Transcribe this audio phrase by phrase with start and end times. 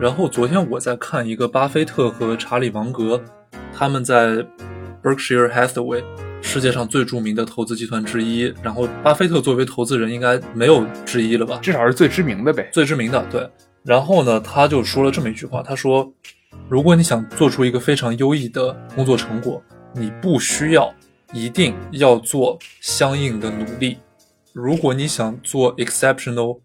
[0.00, 3.22] 然后昨天我在看一个巴菲特和查理芒格，
[3.70, 4.42] 他们在
[5.02, 6.02] Berkshire Hathaway
[6.40, 8.50] 世界上最著名的投资集团之一。
[8.62, 11.58] 然后巴菲特作为投资人，应该没有之一了吧？
[11.62, 12.70] 至少是最知名的呗。
[12.72, 13.46] 最知名的，对。
[13.82, 16.10] 然后呢，他就说了这么一句话，他说
[16.70, 19.62] ：“如果你想做出一个非常优异的工作成果，
[19.92, 20.90] 你不需要
[21.34, 23.98] 一定要做相应的努力。
[24.54, 26.60] 如果你想做 exceptional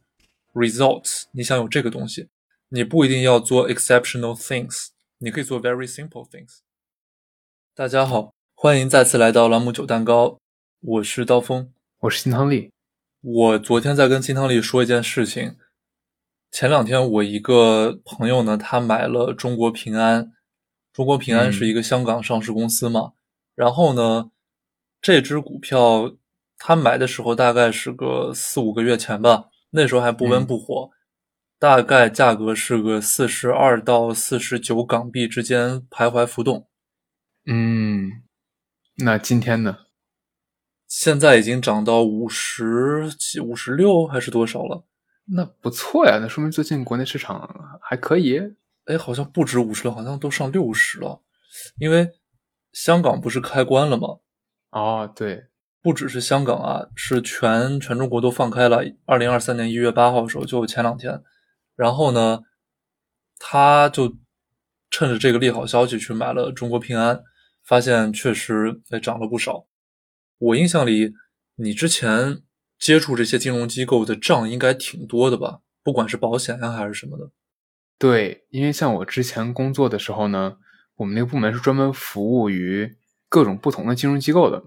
[0.54, 2.30] results，你想有这个东西，
[2.76, 4.88] 你不一定要做 exceptional things，
[5.20, 6.58] 你可以做 very simple things。”
[7.74, 10.38] 大家好，欢迎再次来到朗姆酒蛋糕，
[10.82, 12.74] 我是刀锋，我是金汤力。
[13.22, 15.56] 我昨天在跟金汤力说一件事情。
[16.52, 20.34] 前两天，我一个朋友呢，他买了中国平安。
[20.92, 23.14] 中国平安是一个香港上市公司嘛。
[23.56, 24.32] 然后呢，
[25.02, 26.14] 这只股票
[26.58, 30.92] 他买的时候大概是个四五个月前吧，那时候还不温不火，
[31.58, 36.68] 大概价格是个四十二到四十九港币之间徘徊浮动。
[37.46, 38.24] 嗯，
[38.98, 39.78] 那今天呢？
[40.88, 44.86] 现在已经涨到五十几、五十六还是多少了？
[45.28, 48.40] 那不错呀，那说明最近国内市场还可以。
[48.86, 51.24] 哎，好像不止五十了，好像都上六十了。
[51.80, 52.08] 因为
[52.72, 54.08] 香港不是开关了吗？
[54.70, 55.46] 哦，对，
[55.82, 58.84] 不只是香港啊，是全全中国都放开了。
[59.06, 61.24] 二零二三年一月八号的时候，就前两天，
[61.76, 62.42] 然后呢，
[63.38, 64.18] 他就
[64.90, 67.24] 趁着这个利好消息去买了中国平安，
[67.64, 69.66] 发现确实哎涨了不少。
[70.38, 71.14] 我印象里，
[71.56, 72.42] 你之前。
[72.78, 75.62] 接触这些金融机构的账应该挺多的吧？
[75.82, 77.32] 不管是保险呀还是什么的。
[77.98, 80.58] 对，因为像我之前工作的时候呢，
[80.98, 82.98] 我们那个部门是专门服务于
[83.30, 84.62] 各种不同的金融机构的。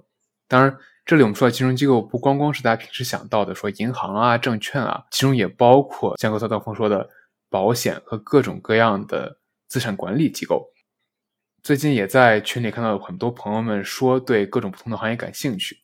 [0.48, 0.78] 当然，
[1.08, 7.08] 这里我们说的金融机构不光光是大家平时想到的说银行啊、证券啊，其中也包括像刚才道峰说的
[7.48, 10.70] 保险和各种各样的资产管理机构。
[11.62, 15.78] 最近也在群里看到很多朋友们说对各种不同的行业感兴趣。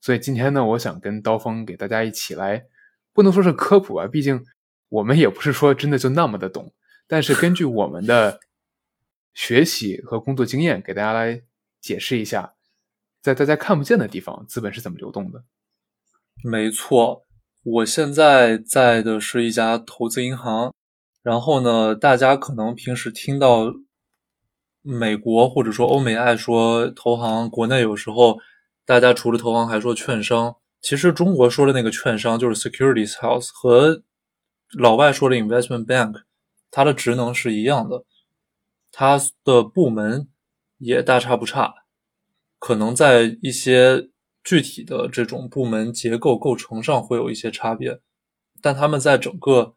[0.00, 2.64] 所以今天呢，我想跟刀锋给大家一起来，
[3.12, 4.42] 不能说是科普吧，毕竟
[4.88, 6.72] 我们也不是说真的就那么的懂。
[7.06, 8.40] 但是根据我们的
[9.34, 11.42] 学习和工作经验，给大家来
[11.82, 12.54] 解释一下，
[13.22, 15.44] 在大家看不见的地方，资本是怎么流动的。
[16.42, 17.24] 没错，
[17.62, 20.74] 我现在在的是一家投资银行。
[21.22, 23.72] 然后呢，大家可能平时听到
[24.82, 28.38] 美国或者说欧美爱说投行，国内有时候。
[28.86, 34.02] 大家除了投行还说券商，其实中国说的那个券商就是 securities house，和
[34.76, 36.22] 老外说的 investment bank，
[36.72, 38.04] 它的职能是一样的，
[38.90, 40.28] 它的部门
[40.78, 41.72] 也大差不差，
[42.60, 44.08] 可能在一些
[44.44, 47.98] 具体的这种部门结构构成上会有一些差别，
[48.62, 49.74] 但他们在整个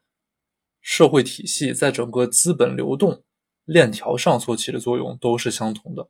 [0.80, 3.24] 社会体系，在整个资本流动
[3.66, 6.08] 链条上所起的作用都是相同的。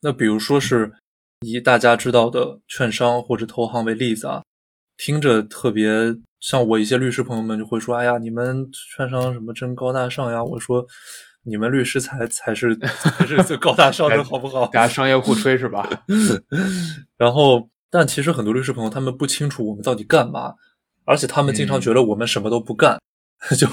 [0.00, 0.94] 那比如说是。
[1.42, 4.42] 以大家知道的券商或者投行为例子啊，
[4.96, 5.88] 听着特别
[6.40, 10.84] 像我一些律师朋友们就会说：“哎呀，你们券商什么真高大上呀？”我说
[11.48, 15.88] ：“你们律师才才是才是最高大上的， 好不好？”大家商业互吹是吧？
[17.16, 20.54] 然后，但其实很多律师朋友他们不清楚我们到底干嘛，
[21.04, 22.98] 而且他们经常觉得我们什么都不干。
[23.56, 23.66] 就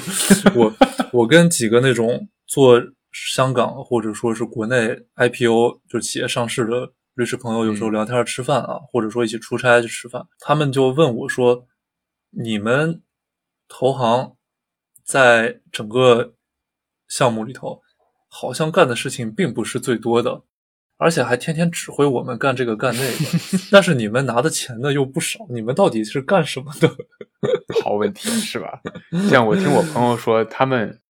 [0.55, 0.73] 我
[1.11, 2.81] 我跟几个那种做
[3.11, 6.91] 香港或者说是国内 IPO 就企业上市的。
[7.15, 11.65] 律师朋友有时候聊天吃饭啊，或者说一起出差去吃饭，他们就问我说
[12.43, 13.01] ：“你们
[13.69, 14.35] 投行
[15.01, 16.33] 在整个
[17.07, 17.81] 项目里头，
[18.27, 20.43] 好像干的事情并不是最多的，
[20.97, 23.57] 而且还天天指挥我们干这个干那个。
[23.71, 26.89] 但是你们拿的钱呢又不少，你们到底是干什么的？”
[27.83, 28.81] 好问题是吧？
[29.29, 31.01] 像我听我朋友说，他们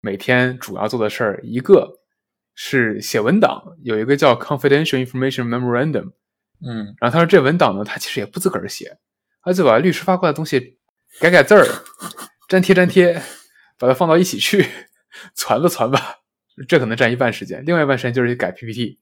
[0.00, 1.98] 每天主要做的事儿一个。
[2.60, 6.10] 是写文档，有一个叫 Confidential Information Memorandum，
[6.66, 8.98] 嗯，然后他说这文档呢，他其实也不自个儿写，
[9.44, 10.76] 他就把律师发过来的东西
[11.20, 11.64] 改改字儿，
[12.48, 13.22] 粘贴粘贴，
[13.78, 14.66] 把它放到一起去，
[15.34, 16.20] 传吧传吧，
[16.66, 18.98] 这可能占一半时间，另外一半时间就是改 PPT，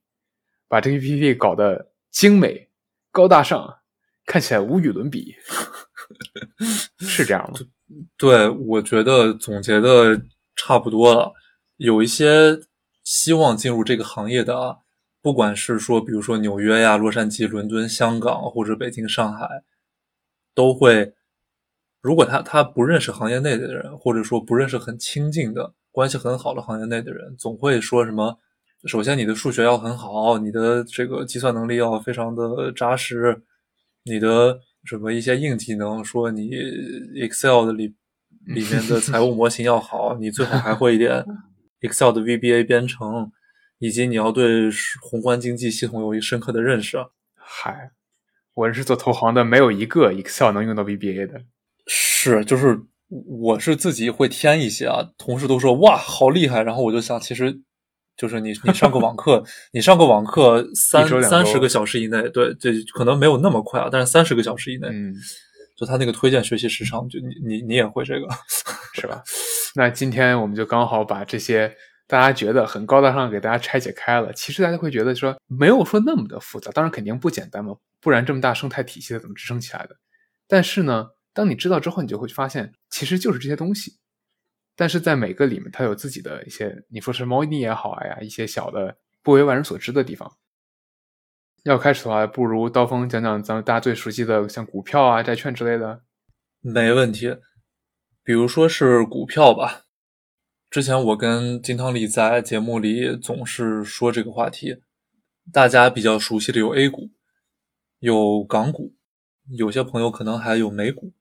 [0.69, 2.69] 把这个 PPT 搞得精美、
[3.11, 3.79] 高大上，
[4.25, 5.35] 看起来无与伦比，
[7.01, 7.59] 是这样吗？
[8.17, 10.21] 对，我觉得总结的
[10.55, 11.33] 差不多了，
[11.77, 12.61] 有一些。
[13.09, 14.79] 希望进入这个行业的啊，
[15.23, 19.63] 不管是说，比如说纽约呀、洛杉矶、伦敦、香港，或者北京、上海，
[20.53, 21.15] 都会。
[22.01, 28.39] 如果他他不认识行业内的人，或者说不认识很亲近的关系很好的行业内的人，总会说什么：
[28.85, 33.41] 首先你的数学要很好，你的这个计算能力要非常的扎实，
[34.05, 36.51] 你的什么一些硬技能，说你
[37.15, 37.95] Excel 的里
[38.45, 41.25] 里面的财务模型要好，你最好还会一点
[41.81, 43.33] Excel 的 VBA 编程，
[43.79, 44.69] 以及你要对
[45.01, 46.99] 宏观经济系统有一深刻的认识。
[47.37, 47.93] 嗨，
[48.53, 51.41] 我是做投行的，没有一个 Excel 能用到 VBA 的。
[51.87, 57.61] 是，就是我是自己会添一些啊，同事都说哇好厉害，然后我就想，其实
[58.17, 65.15] 就是你你上个网课， 你上个网课三三十个小时以内，对，这可能没有那么快啊，但是三十个小时以内，嗯，
[65.77, 68.27] 就他那个推荐学习时长，就你你你也会这个，
[68.95, 69.23] 是吧？
[69.77, 71.73] 那今天我们就刚好把这些
[72.09, 74.33] 大家觉得很高大上给大家拆解开了。
[74.33, 79.95] 其实大家会觉得说没有说那么的复杂，当然肯定不简单嘛，不然这么大生态体系的怎么支撑起来的？
[80.49, 81.07] 但是呢？
[81.37, 83.99] 当你知道之后，你就会发现，其实就是这些东西，
[84.75, 90.39] 但是在每个里面，它有自己的一些，你说是猫腻也好呀，一些小的不为外人所知的地方。
[91.65, 96.05] 要开始的话，不如刀锋讲讲咱们大家最熟悉的，像股票啊、债券之类的。
[96.63, 97.37] 没问题，
[98.25, 99.83] 比如说是股票吧。
[100.71, 104.79] 之前我跟金汤力在节目里总是说这个话题，
[105.53, 107.11] 大家比较熟悉的有 A 股，
[107.99, 108.95] 有港股，
[109.59, 111.13] 有些朋友可能还有美股。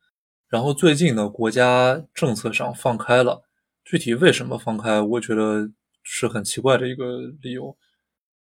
[0.48, 3.44] 然后最近呢，国家政策上放开了，
[3.84, 5.72] 具体为什么放开，我觉得
[6.04, 7.76] 是很奇怪的一个理由，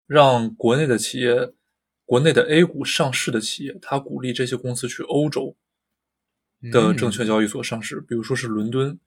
[0.07, 1.53] 让国内的企业，
[2.07, 5.57] 国内的 A 股上市的企业，它鼓励这些公司去欧洲
[6.71, 8.99] 的证券交易所上市，比如说是伦敦，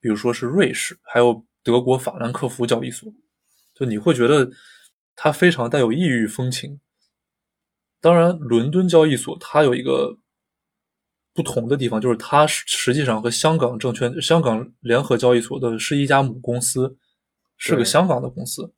[0.00, 3.12] 比如说是瑞士，还有德国法兰克福交易所，
[3.74, 4.50] 就你会觉得
[5.14, 6.80] 它非常带有异域风情。
[8.00, 10.18] 当然，伦敦交易所它有一个。
[11.38, 16.96] 不同的地方就是，它实际上和香港证券、香港联合交易所的是一家母公司，
[17.56, 18.72] 是个香港的公司。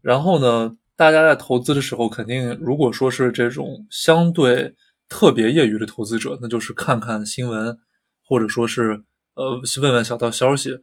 [0.00, 4.74] 然后呢，大家在投资的时候，肯定如果说是这种相对
[5.06, 7.78] 特别业余的投资者，那就是看看新闻，
[8.26, 9.04] 或者说是
[9.34, 10.78] 呃问问小道消息。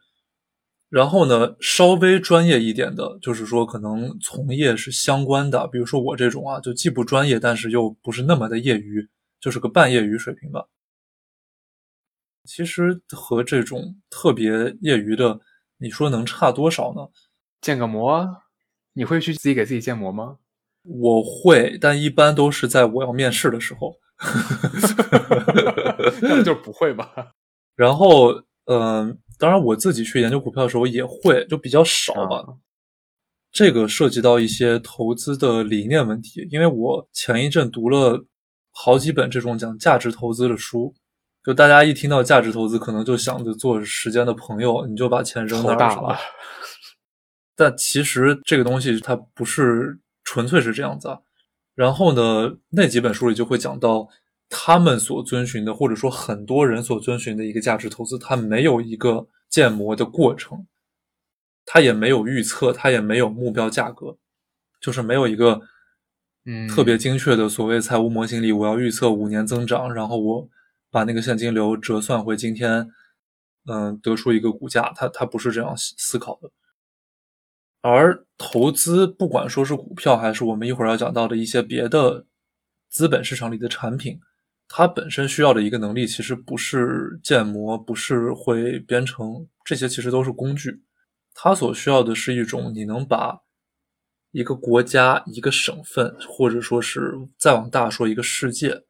[0.90, 9.10] 然后呢，稍微专业一点的，就是说可能从业是相关的，比如说我这种啊，就既不专业，但是又不是那么的业余。
[9.40, 10.68] 就是个半业余水平吧。
[12.46, 15.40] 其实和这种特别业余的，
[15.78, 17.08] 你说能差多少呢？
[17.62, 18.28] 建个模，
[18.94, 20.38] 你会去自己给自己建模吗？
[20.84, 23.96] 我会，但一般都是在我要面试的时候。
[26.22, 27.34] 那就不会吧？
[27.76, 28.34] 然后，
[28.66, 32.44] 嗯，当然我自己去研究股票的时候也会，就比较少吧。
[33.52, 38.26] 这个涉及到一些投资的理念问题，因为我前一阵读了。
[38.82, 40.96] 好几本这种讲价值投资的书，
[41.44, 46.18] 就大家一听到价值投资，可能就想着做时间的朋友，你就把钱扔那儿了。
[47.58, 51.20] 但其实这个东西它不是纯粹是这样子啊。
[51.76, 54.08] 然后呢，那几本书里就会讲到，
[54.48, 60.66] 他们所遵循的，或者说很多人所遵循的一个价值投资，它没有一个建模的过程，
[61.66, 64.16] 它也没有预测，它也没有目标价格，
[64.80, 65.60] 就是没有一个。
[66.52, 70.50] 嗯，特别精确的所谓财务模型里，我要预测五年增长，然后我
[70.90, 72.90] 把那个现金流折算回今天，
[73.68, 76.50] 嗯，得出一个股价，它它不是这样思考的。
[77.82, 82.26] 而投资，不管说是股票，还是我们一会儿要讲到的一些别的
[82.90, 84.20] 资本市场里的产品，
[84.68, 90.82] 它本身需要的一个能力，其实不是建模，不是会编程，这些其实都是工具。
[91.36, 93.40] 它所需要的是一种你能把。
[94.32, 98.84] 一个国家、一个省份，或者说是再往大说，一个世界、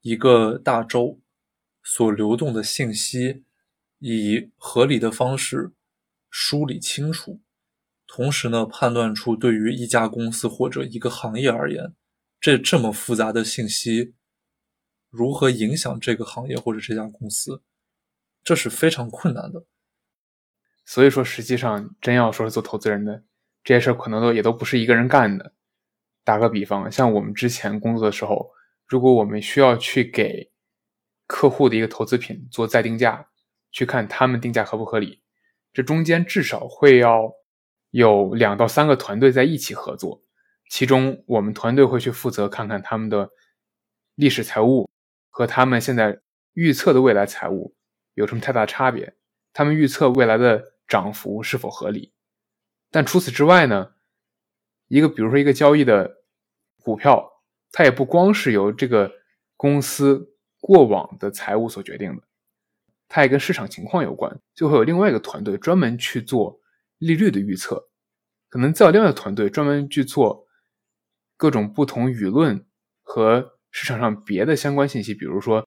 [0.00, 1.20] 一个大洲
[1.84, 3.44] 所流动的信息，
[3.98, 5.72] 以合理的方式
[6.28, 7.40] 梳理清楚，
[8.06, 11.94] 同时呢，判断出对于一家公司或者一个行业而言，
[12.40, 14.14] 这这么复杂的信息
[15.10, 17.62] 如何影响这个行业或者这家公司，
[18.42, 19.64] 这是非常困难的。
[20.84, 23.22] 所以说，实际上真要说是做投资人的。
[23.64, 25.52] 这些事儿可能都也都不是一个人干的。
[26.24, 28.52] 打个比方，像我们之前工作的时候，
[28.86, 30.50] 如果我们需要去给
[31.26, 33.28] 客户的一个投资品做再定价，
[33.70, 35.20] 去看他们定价合不合理，
[35.72, 37.32] 这中间至少会要
[37.90, 40.22] 有两到三个团队在一起合作。
[40.68, 43.30] 其中，我们团队会去负责看看他们的
[44.14, 44.88] 历史财务
[45.28, 46.20] 和他们现在
[46.54, 47.74] 预测的未来财务
[48.14, 49.14] 有什么太大差别，
[49.52, 52.12] 他们预测未来的涨幅是否合理。
[52.92, 53.94] 但除此之外呢，
[54.86, 56.22] 一个比如说一个交易的
[56.82, 59.10] 股票，它也不光是由这个
[59.56, 62.22] 公司过往的财务所决定的，
[63.08, 66.60] 它也跟市场情况有关，就会有另外一个团队专门去做
[66.98, 67.88] 利率的预测，
[68.50, 70.46] 可能再有另外一个团队专门去做
[71.38, 72.66] 各种不同舆论
[73.00, 75.66] 和市场上别的相关信息，比如说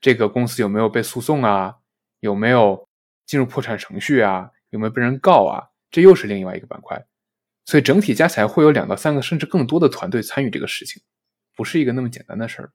[0.00, 1.78] 这个公司有没有被诉讼啊，
[2.20, 2.88] 有没有
[3.26, 4.50] 进入破产程序啊？
[4.70, 5.71] 有没有被人告啊？
[5.92, 7.06] 这又是另外一个板块。
[7.64, 11.00] 所以整体加起来会有两到三个甚至更多的团队参与这个事情，
[11.54, 12.72] 不是一个那么简单的事儿。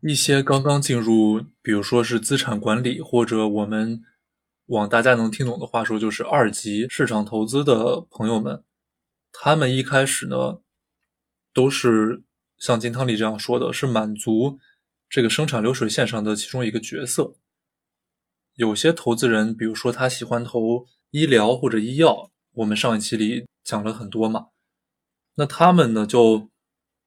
[0.00, 4.02] 一些刚刚进入，比如说是资产管理，或者我们
[4.66, 8.64] 往大家能听懂的话说，就是二级市场投资的朋友们，
[9.32, 10.60] 他们一开始呢，
[11.52, 12.22] 都是
[12.58, 14.58] 像金汤力这样说的，是满足
[15.08, 17.36] 这个生产流水线上的其中一个角色。
[18.54, 24.48] 有些投资人，比如说他喜欢投医疗或者医药，我们上一期里讲了很多嘛，
[25.36, 26.50] 那他们呢就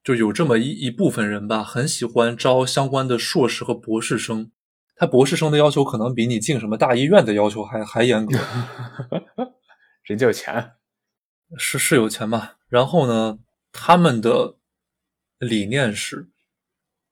[0.03, 4.51] 就有这么一一部分人吧，很喜欢招相关的硕士和博士生，
[4.95, 8.39] 他博士生的要求可能比你进什么大医院的要求还还严格，
[10.03, 10.73] 人家有钱，
[11.57, 12.53] 是是有钱嘛？
[12.67, 13.39] 然后呢，
[13.71, 14.57] 他们的
[15.39, 16.29] 理念是，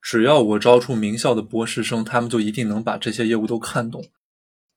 [0.01, 4.03] 只要我招出名校的博士生，他们就一定能把这些业务都看懂。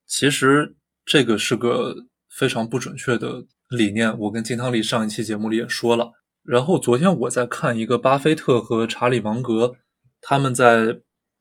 [0.06, 0.76] 其实
[1.10, 6.12] 这个是个非常不准确的理念，我跟金汤力上一期节目里也说了。
[6.44, 9.74] 然后昨天我在看一个巴菲特和查理芒格
[10.20, 11.00] 他们在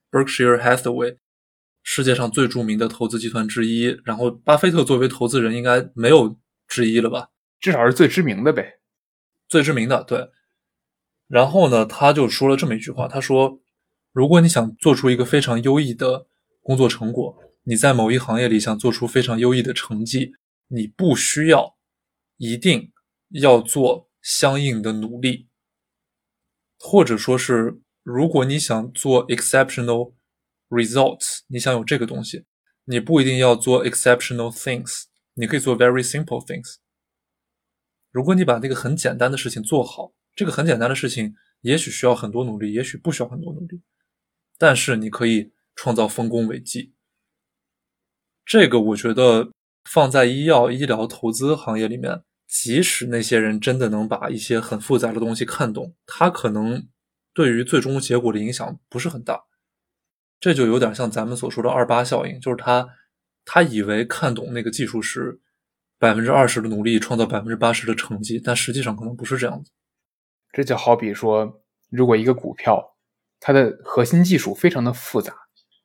[0.09, 1.17] Berkshire Hathaway
[1.83, 6.35] 世界上最著名的投资集团之一，然后巴菲特作为投资人应该没有
[6.67, 7.27] 之一了吧？
[7.59, 8.79] 至少是最知名的呗，
[9.47, 10.31] 最知名的对。
[11.27, 13.59] 然后呢，他就说了这么一句话，他说
[14.13, 16.25] ：“如果你想做出一个非常优异的
[16.63, 17.37] 工作成果。”
[17.69, 20.33] 你在某一行业里想做出非常优异的成绩，
[20.69, 21.77] 你不需要
[22.37, 22.91] 一定
[23.29, 25.49] 要做相应的努力，
[26.79, 30.15] 或者说是，如果你想做 exceptional
[30.69, 32.45] results，你想有这个东西，
[32.85, 35.03] 你不一定要做 exceptional things，
[35.35, 36.77] 你可以做 very simple things。
[38.09, 43.83] 如果你把那个很简单的事情做好，这个很简单的事情也许需要很多努力，也许不需要很多努力，
[44.57, 46.95] 但是你可以创造丰功伟绩。
[48.49, 49.51] 这个我觉得
[49.87, 56.87] 放在医药医疗投资行业里面，即使那些人真的能把一些很复杂的东西看懂，他可能
[57.31, 59.43] 对于最终结果的影响不是很大。
[60.39, 62.89] 这就有点像咱们所说的二八效应，就是他
[63.45, 65.39] 他以为看懂那个技术是
[65.99, 69.69] 百分之二十的努力创造百分之八十的成绩，但实际上可能不是这样子。
[70.51, 72.97] 这就好比说，如果一个股票
[73.39, 75.35] 它的核心技术非常的复杂，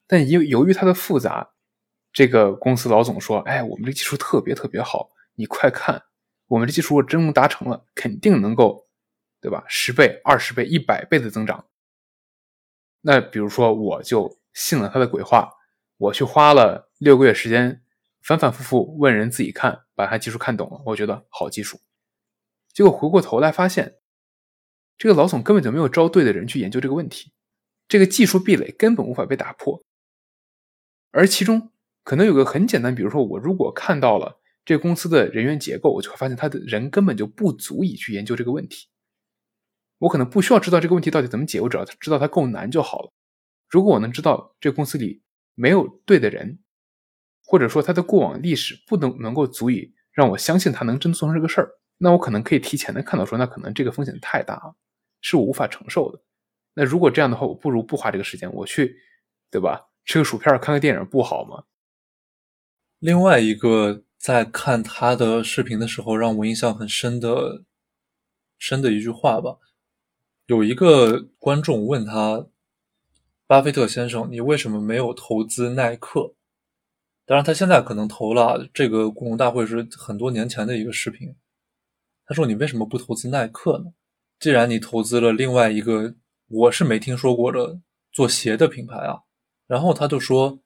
[0.06, 1.50] 但由由于它的复杂。
[2.14, 6.00] 这个公司老总说：“哎，我们这技术特别特别好，你快看，
[6.46, 8.86] 我们这技术真能达成了，肯定能够，
[9.40, 9.64] 对吧？
[9.68, 11.66] 十倍、二十倍、一百倍的增长。”
[13.02, 15.52] 那比如说，我就信了他的鬼话，
[15.96, 17.82] 我去花了六个月时间，
[18.22, 21.80] 反反复复问人自己看，把他技术看懂了，我觉得好技术。
[22.72, 23.96] 结果回过头来发现，
[24.96, 27.32] 这个老总根本就没有招对的人去研究这个问题，
[27.88, 29.82] 这个技术壁垒根本无法被打破，
[31.10, 31.72] 而其中。
[32.04, 38.88] 可能有个很简单，比如说我如果看到了这个公司的人员结构，我就会发现他的人根本就不足以去研究这个问题。
[39.98, 43.12] 我可能不需要知道这个问题到底怎么解，我只要知道它够难就好了。
[43.68, 45.22] 如果我能知道这个公司里
[45.54, 46.58] 没有对的人，
[47.42, 54.76] 或者说他的过往历史不能能够足以让我相信他能真做成这个事儿，那我可能可以提前的看到说，那可能这个风险太大了，
[55.20, 56.20] 是我无法承受的。
[56.74, 58.96] 那如果这样的话，我不如不花这个时间，我去，
[59.50, 59.88] 对吧？
[60.04, 61.64] 吃个薯片，看个电影不好吗？
[63.04, 67.62] 另外一个在看他的视频的时候，让我印象很深的
[68.56, 69.58] 深的一句话吧。
[70.46, 72.46] 有一个观众问他
[73.46, 76.34] ：“巴菲特先生，你为什么没有投资耐克？”
[77.26, 78.66] 当然，他现在可能投了。
[78.72, 81.36] 这个股东大会是很多年前的一个视频。
[82.24, 83.92] 他说：“你为什么不投资耐克呢？
[84.40, 86.14] 既然你投资了另外一个
[86.48, 87.78] 我是没听说过的
[88.10, 89.20] 做鞋的品牌啊。”
[89.68, 90.58] 然后他就说。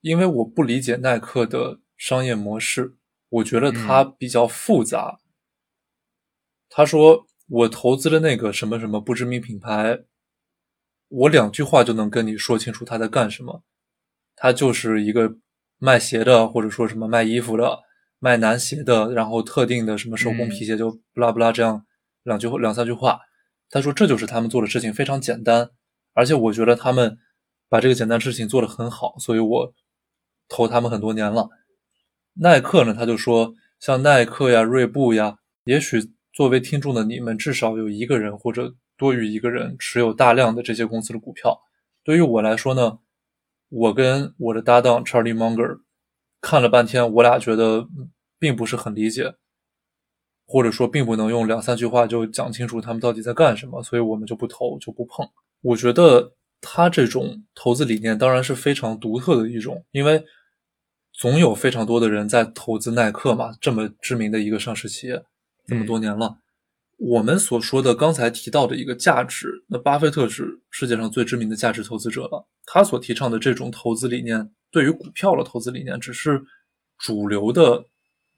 [0.00, 2.96] 因为我不理解耐克的商业模式，
[3.28, 5.20] 我觉得它比较复杂。
[6.70, 10.04] 他说我投资的那个什么什么不知名品牌，
[11.08, 13.62] 我两句话就能跟你说清楚他在干什么。
[14.36, 15.36] 他就是一个
[15.78, 17.80] 卖鞋的，或者说什么卖衣服的、
[18.18, 21.84] 卖男鞋的，然后特定的什么手工皮鞋，就不拉不拉这样
[22.22, 23.20] 两句两三句话。
[23.68, 25.70] 他说这就是他们做的事情，非常简单，
[26.14, 27.18] 而且我觉得他们
[27.68, 29.74] 把这个简单事情做得很好，所以我。
[30.50, 31.48] 投他们很多年了，
[32.34, 32.92] 耐克呢？
[32.92, 41.56] 他就说，像耐克呀、锐步呀，也许作为听众的你们，至少有一个人或者多于一个人持有大量的这些公司的股票。
[42.02, 42.98] 对于我来说呢，
[43.68, 45.78] 我跟我的搭档 Charlie Munger
[46.40, 47.86] 看了半天，我俩觉得
[48.38, 49.34] 并不是很理解，
[50.46, 55.28] 或者说并不能用两三句话就讲清楚他们到底在干什么，所以我们就不投，就不碰。
[55.62, 60.24] 我觉得他这种投资理念当然是非常独特的一种，因为。
[61.20, 65.22] 总有非常多的人在投资耐克嘛，这么知名的一个上市企业，
[65.66, 66.38] 这么多年了。
[66.96, 72.48] 我们所说的刚才提到的一个价值，那巴菲特是世界上最知名的价值投资者了。
[72.64, 76.42] 他所提倡的这种投资理念，对于股票的投资理念，只是
[76.96, 77.84] 主流的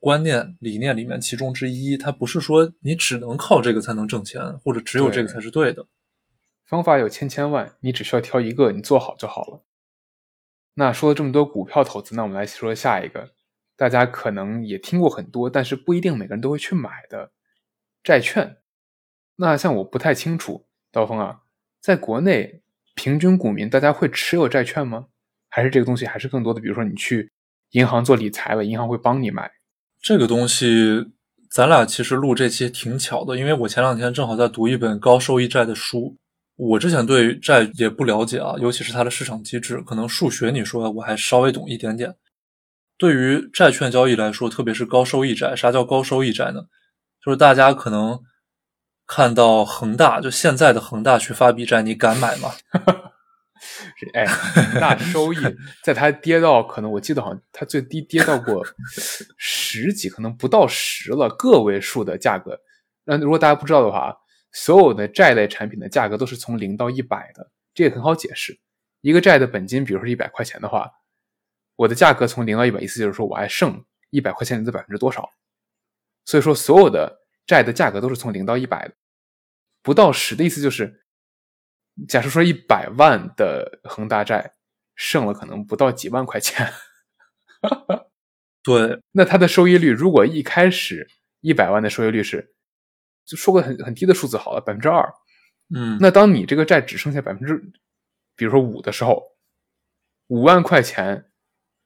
[0.00, 1.96] 观念理念里面其中之一。
[1.96, 5.86] 它不是说你只能靠这个才能挣钱，或者只有这个才是对的。
[6.66, 9.62] 方法有千千万，你只需要挑一个，你做好就好了。
[10.74, 13.30] 那说了这么多股票投资，那我们来说下一个，
[13.76, 17.30] 大家可能也听过很多，但是不一定每个人都会去买的。
[18.02, 18.56] 债券，
[19.36, 21.40] 那像我不太清楚，刀锋啊，
[21.80, 22.62] 在国内
[22.94, 25.06] 平均股民大家会持有债券吗？
[25.48, 27.30] 还是这个东西还是更多的，比如说你去
[27.72, 29.50] 银行做理财了，银行会帮你买
[30.00, 31.12] 这个东西。
[31.50, 36.16] 咱俩其实录这期挺巧的，因为我前两天正好在读一本高收益债的书。
[36.68, 42.14] 我之前对债也不了解啊，尤其是它的市场机制，可能数学你说的我还稍微懂一点点。
[42.96, 46.62] 对于债券交易来说，特别是高收益债，啥叫高收益债呢？
[47.24, 48.20] 就是大家可能
[49.06, 52.52] 看到恒大，就现在的恒大去发币债，你敢买吗？
[54.14, 55.38] 哎，恒大收益
[55.82, 58.64] 在它跌到可能我记得好像它最低跌到过
[59.36, 62.56] 十几，可能不到十了，个位数的价格。
[63.04, 64.16] 那如果大家不知道的话，
[64.52, 68.60] 所有的债类产品的价格都是从零到一百的，这也很好解释。
[69.00, 70.90] 一个债的本金，比如说一百块钱的话，
[71.74, 75.28] 我的价格从零到一百，意思就是说我还剩一百块钱里的百分之多少。
[76.24, 78.94] 所以说，所有的债的价格都是从零到一百的，
[79.82, 81.04] 不到十的意思就是，
[82.06, 84.54] 假设说一百万的恒大债
[84.94, 86.72] 剩了可能不到几万块钱，
[88.62, 91.08] 对，那它的收益率如果一开始
[91.40, 92.54] 一百万的收益率是，
[93.24, 95.12] 就说个很很低的数字好了，百分之二，
[95.74, 97.56] 嗯，那当你这个债只剩下百分之，
[98.36, 99.22] 比如说五的时候，
[100.28, 101.30] 五万块钱，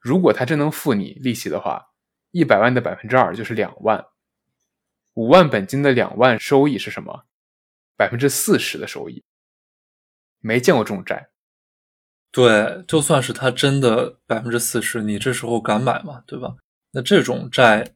[0.00, 1.90] 如果他真能付你利息的话，
[2.30, 4.06] 一百万的百分之二就是两万。
[5.14, 7.24] 五万本金的两万收益是什么？
[7.96, 9.24] 百分之四十的收益，
[10.40, 11.30] 没见过这种债。
[12.30, 16.22] 对，就算是他真的百分之四十，你这时候敢买吗？
[16.26, 16.56] 对吧？
[16.90, 17.94] 那这种债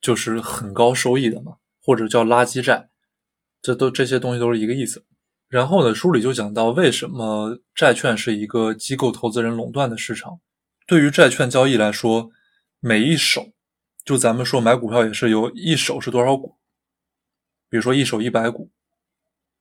[0.00, 1.58] 就是很高收益的嘛，
[1.88, 2.90] 或者叫垃圾债，
[3.62, 5.06] 这都这些东西都是一个意思。
[5.48, 10.38] 然后呢，书里就讲到为什么债券是一个机构投资人垄断的市场。
[10.86, 12.30] 对于债券交易来说，
[12.80, 13.54] 每一手。
[14.04, 16.58] 就咱们说买股票也是有一手是多少股，
[17.70, 18.70] 比如说一手一百股，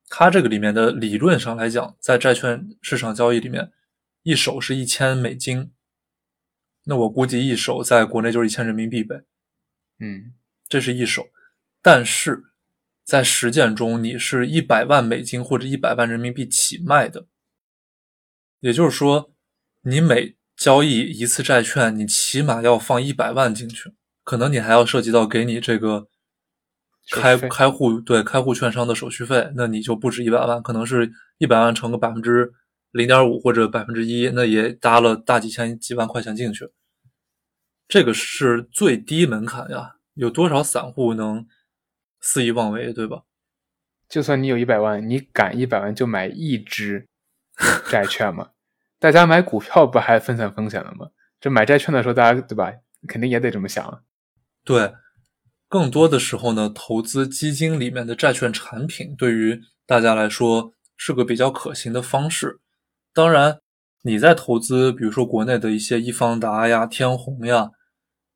[0.09, 3.71] 它这个里面的理论上来讲，在债券市场交易里面，
[4.23, 5.71] 一手是一千美金，
[6.83, 9.23] 那我估计一手在国内就是一千人民币呗，
[9.99, 10.33] 嗯，
[10.67, 11.27] 这是一手，
[11.87, 12.43] 但是
[13.05, 17.27] 在实践中，你是一百万美金或者一百万人民币起卖的，
[18.59, 19.31] 也就是说，
[19.83, 23.93] 你每交易一次债券，你起码要放一百万进去。
[24.25, 26.09] 可能你还要涉及到给你这个
[27.09, 32.51] 开开户对开户券商的手续费，那你就不止一百万，可能是一百万乘个百分之
[32.91, 36.69] 零点五或者百分之一，那也搭了大几千几万块钱进去。
[37.87, 41.47] 这个是最低门槛呀，有多少散户能
[42.27, 43.21] 肆意妄为，对吧？
[44.09, 47.07] 就算你有一百万，你敢一百万就买一只
[47.89, 48.49] 债券吗？
[48.99, 51.07] 大家买股票不还分散风险了吗？
[51.39, 52.73] 这买债券的时候，大家对吧？
[53.07, 54.03] 肯定也得这么想。
[54.65, 54.93] 对，
[55.69, 62.59] 更多的时候呢，投资基金里面的债券产品对于大家来说是个比较可行的方式。
[63.13, 63.61] 当然，
[64.01, 67.71] 你在投资，比如说国内的一些易方达呀、天弘呀，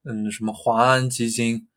[0.05, 1.67] 嗯，什么华安基金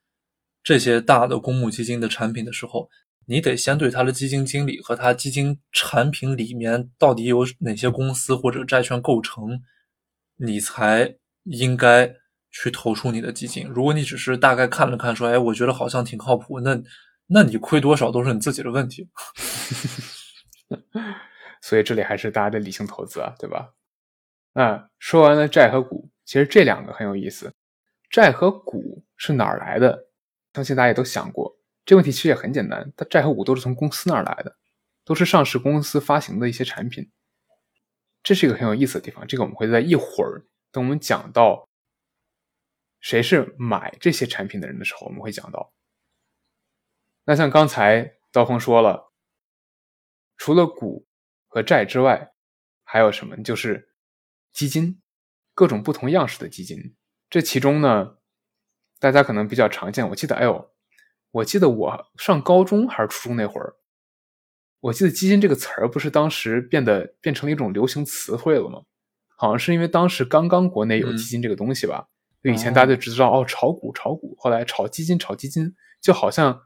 [0.65, 2.89] 这些大的公募基金的产品的时候，
[3.27, 9.63] 你得先对他的基金经理和他基金产品里面到底有哪些公司或者债券构成，
[10.39, 12.17] 你才应该。
[12.57, 13.67] 去投出你的基金。
[13.67, 16.81] 如果你只是大概看了看，说，哎，我觉得好像挺靠谱，那，
[17.27, 19.09] 那你亏多少都是你自己的问题。
[21.61, 23.75] 所以这里还是大家的理性投资啊，对吧？
[24.53, 27.53] 那说完了债和股，其实这两个很有意思。
[28.09, 30.07] 债和股是哪儿来的？
[30.55, 32.91] 相信大家也都想过这问题，其实也很简单。
[32.97, 34.57] 它债和股都是从公司那儿来的，
[35.05, 37.11] 都是上市公司发行的一些产品。
[38.23, 39.27] 这是一个很有意思的地方。
[39.27, 41.69] 这个我们会在一会儿等我们讲到。
[43.01, 45.75] 谁是买这些产品的人的时候，我们会讲到。
[47.27, 49.13] 那像刚才刀锋说了，
[50.39, 51.07] 除了股
[51.47, 52.33] 和债之外，
[52.83, 53.37] 还有什么？
[53.43, 53.91] 就是
[54.55, 55.03] 基金，
[55.53, 56.97] 各种不同样式的基金。
[57.29, 58.17] 这其中呢，
[59.05, 60.09] 大家可能比较常见。
[60.09, 60.71] 我记得，哎呦，
[61.31, 63.75] 我记得我上高中还是初中那会儿，
[64.81, 68.81] 我记得“基金”这个词儿不是当时变得变成了一种流行词汇了吗？
[69.37, 72.09] 好像是因为当时刚刚国内有基金这个东西吧。
[72.43, 76.63] 就以前大家就只知道哦，炒股炒股，后来炒基金炒基金，就好像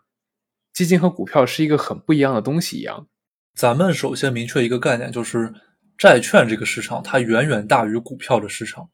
[0.72, 3.08] 基金和股票是一个很不一样的东西一样。
[3.56, 5.52] 咱们首先明确一个概念，就是
[5.96, 8.88] 债券这个市场它远远大于股票的市场，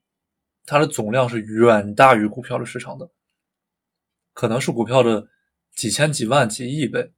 [0.65, 3.11] 它的总量是远大于股票的市场的，
[4.35, 5.29] 可能是股票的
[5.75, 7.15] 几千几万几亿倍，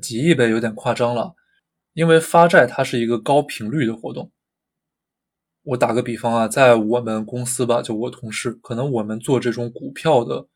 [0.00, 1.34] 几亿倍有点夸张了，
[1.94, 4.30] 因为发债它是一个高频率的活动。
[5.62, 10.46] 我打个比方啊，在我们公司吧，就我同事，可能我们做这种股票的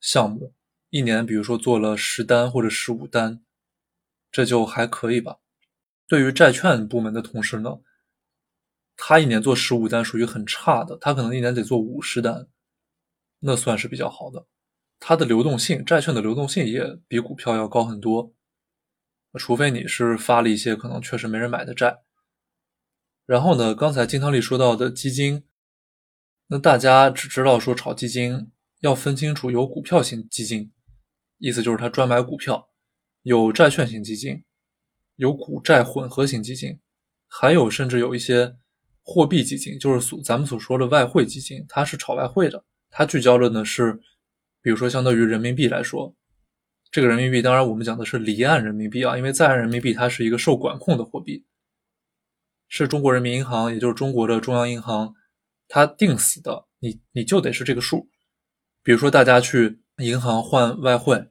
[0.00, 0.54] 项目，
[0.88, 3.44] 一年比如说做了十单或者十五单，
[4.32, 5.36] 这就还可以吧。
[6.08, 7.80] 对于债券部门的同事呢，
[8.96, 12.48] 他一年做十五单属于很差的，他可能一年得做五十单，
[13.40, 14.46] 那算是比较好的。
[15.06, 18.32] 它的流动性，债券的流动性也比股票要高很多，
[19.34, 21.98] 除非你是发了一些可能确实没人买的债。
[23.26, 23.74] 然后呢？
[23.74, 25.44] 刚才金汤力说到的基金，
[26.46, 30.72] 那大家只知道说炒基金要分清楚，有股票型基金，
[31.36, 32.70] 意思就是它专买股票；
[33.20, 34.42] 有债券型基金，
[35.16, 36.80] 有股债混合型基金，
[37.28, 38.56] 还有甚至有一些
[39.02, 44.00] 货币基金，就是所咱们所说的外汇基金，它是炒外汇的，它聚焦的呢是，
[44.64, 46.16] 比如说相对于人民币来说，
[46.90, 51.44] 这个人民币当然我们讲的是离岸人民币啊，因为在岸人民币它是一个受管控的货币。
[52.66, 55.14] 是中国人民银行，也就是中国的中央银行，
[55.68, 58.08] 它定死的，你你就得是这个数。
[58.82, 61.28] 比如说，大家去银行换外汇，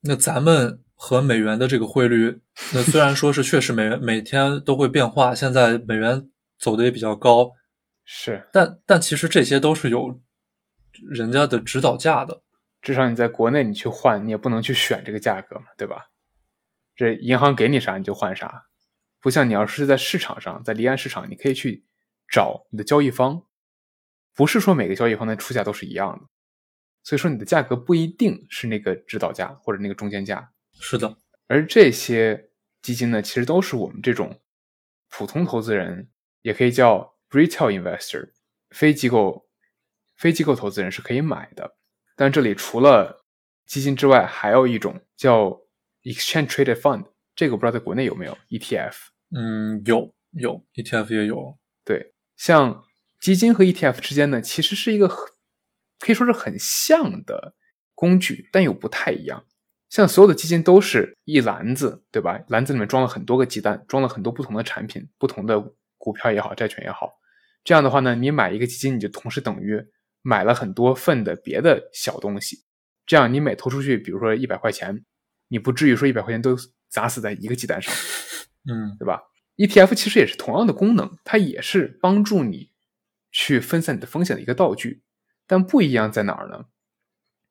[0.00, 2.40] 那咱们和美元的这个汇率，
[2.74, 7.52] 那虽然说是确实美元每天都会变化，现在美元走的也比较高，
[8.04, 10.20] 是，但但其实这些都是有
[11.08, 12.42] 人家的指导价的。
[12.80, 16.10] 至少你在国内你去换，你也不能去选这个价格嘛，对吧？
[16.94, 18.66] 这银行给你啥你就换啥。
[19.20, 21.84] 不像你要是在市场上，在离岸市场，你可以去
[22.30, 23.44] 找你的交易方，
[24.34, 26.28] 不是说每个交易方的出价都是一样的，
[27.02, 30.52] 所以说你的价格不一定是那个指导价或者那个中间价。
[30.80, 31.16] 是的，
[31.48, 34.40] 而这些基金呢，其实都是我们这种
[35.08, 36.08] 普通投资人，
[36.42, 38.30] 也可以叫 retail investor，
[38.70, 39.48] 非机构
[40.16, 41.77] 非机构投资人是可以买的。
[42.18, 43.24] 但这里除了
[43.64, 45.56] 基金之外，还有一种叫
[46.02, 47.04] exchange traded fund。
[47.36, 48.94] 这个不知道在国内有没有 ETF？
[49.30, 51.56] 嗯，有有 ETF 也有。
[51.84, 52.82] 对，像
[53.20, 57.54] 基金和 ETF 之间呢，其实是一个可以说是很像的
[57.94, 59.44] 工具，但又不太一样。
[59.88, 62.40] 像所有的基金都是一篮子，对吧？
[62.48, 67.12] 篮子里面装了很多个鸡蛋，装了很多不同的产品，不同的股票也好，债券也好。
[67.62, 69.80] 这样的话呢，你买一个基金，你就同时等于
[70.22, 72.64] 买了很多份的别的小东西。
[73.06, 75.04] 这样你每投出去，比如说一百块钱，
[75.48, 76.56] 你不至于说一百块钱都。
[76.90, 77.92] 砸死在一个鸡蛋上，
[78.64, 79.24] 嗯，对吧
[79.58, 82.70] ？ETF 其实也是同样的功能，它也是帮助你
[83.30, 85.02] 去分散你的风险的一个道具，
[85.46, 86.64] 但不一样在哪儿呢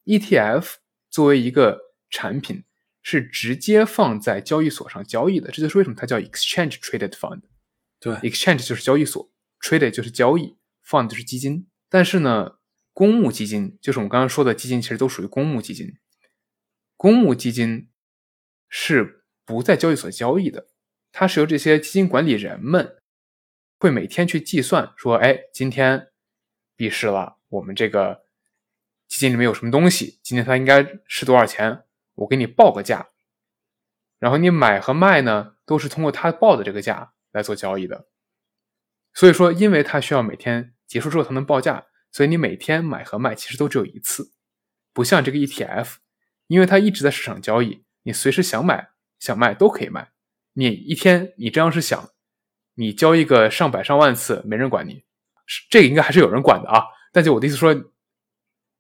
[0.06, 0.78] ？ETF
[1.12, 2.64] 作为一个产品
[3.04, 7.42] 是直接放在交易所上交易的，这就是为什么它叫 Exchange Traded Fund。
[8.00, 11.68] 对，Exchange 就是交易所，traded 就是交易，Fund 就是基金。
[11.90, 12.57] 但是呢，
[12.98, 16.00] 公募基金就是我们刚刚说的基金，其实都属于公募基金。
[16.96, 17.90] 公募基金
[18.68, 19.14] 是。
[19.48, 20.68] 不在交易所交易的，
[21.14, 22.98] 它是由这些基金管理人们
[23.80, 26.10] 会每天去计算，说，哎，今天
[26.76, 28.26] 闭市了，我们这个
[29.08, 33.08] 基金里面有什么东西，今天它应该是多少钱，我给你报个价，
[34.20, 38.10] 然后你买和卖呢，都是通过他报的这个价来做交易的。
[39.14, 44.32] 所以说，因为它需要每天结束之后才能报价，所以你每天买和卖其实都只有一次，
[44.92, 45.98] 不像这个 ETF，
[46.48, 48.90] 因为它一直在市场交易，你随时想买。
[49.20, 50.12] 想卖都可以卖，
[50.54, 52.12] 你一天你这样是想，
[52.76, 55.04] 你交易个上百上万次没人管你，
[55.72, 56.84] 这个应该还是有人管的啊。
[57.12, 57.76] 但就我的意思说，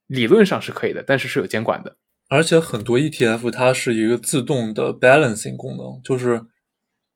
[0.06, 1.97] 理论上是可以的，但是是有监管的。
[2.30, 6.39] 而且很多 ETF 它是一个自动的 balancing 功能，就是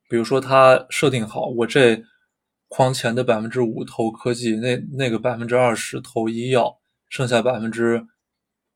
[0.09, 2.03] 比如说它设定好，我这
[2.73, 6.79] 框前的百分之五投科技，那那个百分之二十投医药，
[7.09, 8.07] 剩下百分之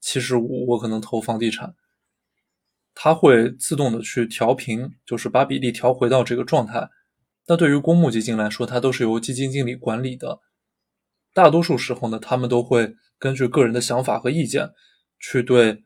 [0.02, 1.74] 七十五我可能投房地产。
[2.94, 6.90] 它会自动的去调平，就是把比例调回到这个状态。
[7.48, 10.42] 那对于公募基金来说，它都是由基金经理管理的。
[11.34, 14.72] 大多数时候呢，他们都会根据个人的想法和意见，
[15.18, 15.86] 去对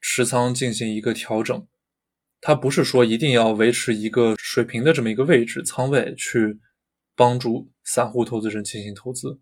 [0.00, 1.64] 持仓进行一个调整。
[2.40, 6.58] 它不是说一定要维持一个水平的这么一个位置仓位，去
[7.14, 9.40] 帮助散户投资人进行投资。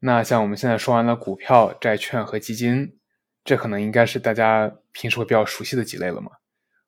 [0.00, 2.98] 那像我们现在说完了股票、债券和基金。
[3.46, 6.30] 这可能应该是大家平时会比较熟悉的几类了嘛。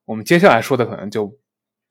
[0.05, 1.39] 我们接下来说的可能就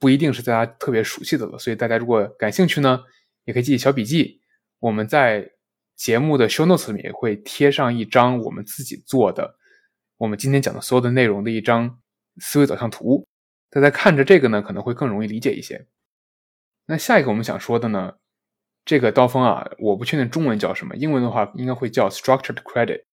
[0.00, 3.00] 不一定是大家特别熟悉的了，所以大家如果感兴趣呢，
[3.44, 4.40] 也可以记小笔记。
[4.80, 5.48] 我们在
[5.94, 9.54] 节目的 show notes 里面也会贴上一张我们自己做的，
[10.16, 12.00] 我们今天讲的所有的内容的一张
[12.38, 13.24] 思维导向图。
[13.70, 15.86] 大家看着这个呢，可能会更容易理解一些。
[16.88, 18.18] 那下一个我们想说的呢，
[18.84, 23.04] 这个刀锋啊，我不确定中文叫什么，英文的话应该会叫 structured credit，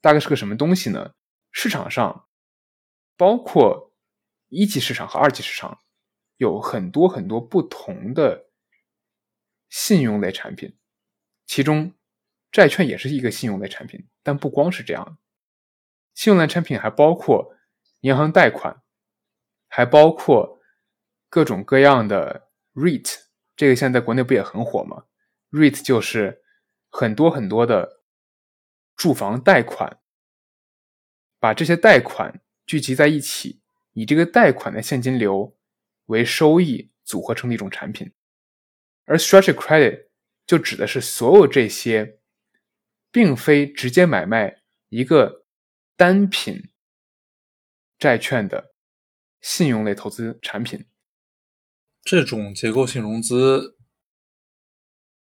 [0.00, 1.12] 大概是个什么东西呢？
[1.50, 2.28] 市场上
[3.16, 3.92] 包括
[4.48, 5.80] 一级市场和二级市场
[6.36, 8.46] 有很多很多不同的
[9.68, 10.76] 信用类产品，
[11.46, 11.92] 其中
[12.52, 15.18] 债券也是一个信用类产品，但不光是这样，
[16.14, 17.56] 信用类产品还包括
[18.02, 18.82] 银行贷款，
[19.66, 20.60] 还包括
[21.28, 22.43] 各种各样的。
[22.74, 23.18] REIT
[23.56, 25.04] 这个现在国内不也很火吗
[25.50, 26.42] ？REIT 就是
[26.88, 28.02] 很多很多的
[28.96, 30.00] 住房贷款，
[31.38, 33.60] 把这些贷款聚集在一起，
[33.92, 35.56] 以这个贷款的现金流
[36.06, 38.12] 为收益组合成的一种产品。
[39.04, 40.06] 而 Structured Credit
[40.46, 42.18] 就指的是所有这些，
[43.10, 45.46] 并非直接买卖一个
[45.96, 46.70] 单品
[47.98, 48.74] 债券的
[49.40, 50.86] 信用类投资产品。
[52.04, 53.78] 这种结构性融资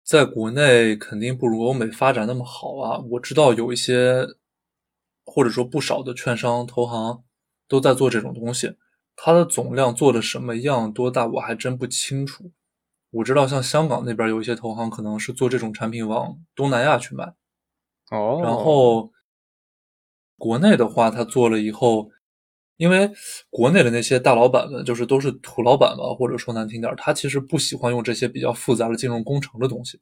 [0.04, 3.00] 在国内肯定不如欧美发展那么好啊！
[3.12, 4.28] 我知道有一些，
[5.24, 7.24] 或者说不少的券商、投行
[7.69, 8.76] 都在做这种东西，
[9.15, 12.52] 它的总量做的什么样、多大，我还真不清楚。
[13.12, 17.34] 我知道像香港那边有一些投行可能是做这种产品往东南亚去卖，
[18.12, 19.13] 哦，然后
[20.38, 22.12] 国内的话，他做了以后。
[22.77, 23.09] 因为
[23.49, 30.01] 国内的那些大老板们，就是都是土老板吧，或者说难听点，他其实不喜欢用这些比较复杂的金融工程的东西。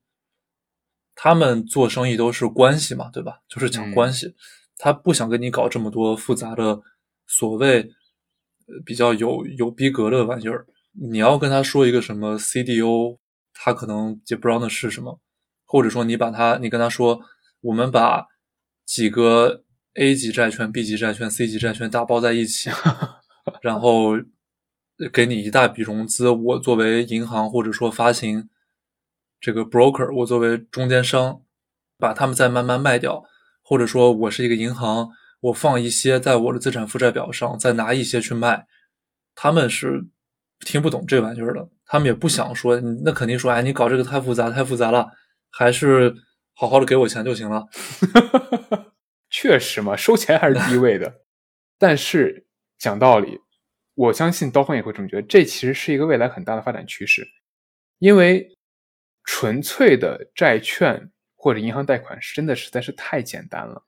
[1.14, 3.40] 他们做生意都是关系嘛，对吧？
[3.50, 4.34] 就是讲关系，
[4.78, 6.82] 他不想跟你搞这么多复杂的
[7.28, 7.90] 所谓
[8.86, 10.66] 比较有有逼格的玩意儿。
[10.94, 13.18] 你要跟他说一个什么 CDO，
[13.54, 15.20] 他可能也不知道那是什么，
[15.66, 17.20] 或者说你把他，你跟他说，
[17.60, 18.26] 我们把
[18.86, 19.66] 几个。
[19.96, 22.70] A 级债券、B 级债券、C 级债券打包在一起，
[23.62, 24.14] 然后
[25.12, 26.30] 给你一大笔融资。
[26.30, 28.48] 我作为银行或者说发行
[29.40, 31.42] 这个 broker，我作为中间商，
[31.98, 33.24] 把他们再慢慢卖掉，
[33.62, 35.10] 或者说我是一个银行，
[35.42, 38.68] 我放一些在我的资产负债表上，再拿一些去卖。
[39.36, 40.06] 他们是
[40.62, 45.10] 听不懂这玩意儿的，他们也不想说，那肯定说，哎，你搞这个太复杂，太复杂了，
[45.50, 46.16] 还是
[46.54, 47.68] 好好的给我钱就行了。
[49.32, 51.24] 确实嘛，收钱还是第一位的。
[51.80, 52.46] 但是
[52.78, 53.40] 讲道理，
[53.96, 57.28] 我相信刀锋也会这么觉得，这其实是一个未来很大的发展趋势。
[57.98, 58.58] 因为
[59.24, 63.86] 纯粹的债券或者银行贷款是真的实在是太简单了，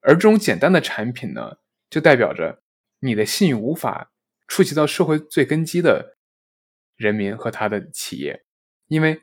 [0.00, 2.62] 而这种简单的产品呢，就代表着
[2.98, 4.10] 你的信用无法
[4.46, 6.16] 触及到社会最根基的
[6.96, 8.44] 人民和他的企业，
[8.88, 9.22] 因为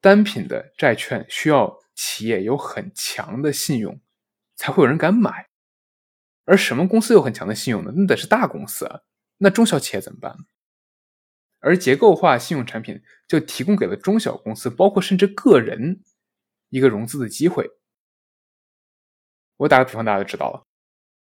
[0.00, 4.00] 单品的债券需要企业有很强的信用。
[4.56, 5.48] 才会有人敢买，
[6.44, 7.92] 而什么公司有很强的信用呢？
[7.94, 9.02] 那得是大公司啊，
[9.36, 10.34] 那中小企业怎么办？
[11.60, 16.02] 而结构化信用产品就提供给了中小公司，包括甚至个人
[16.70, 17.70] 一个融资的机会。
[19.56, 20.66] 我打个比方，大家就知道了。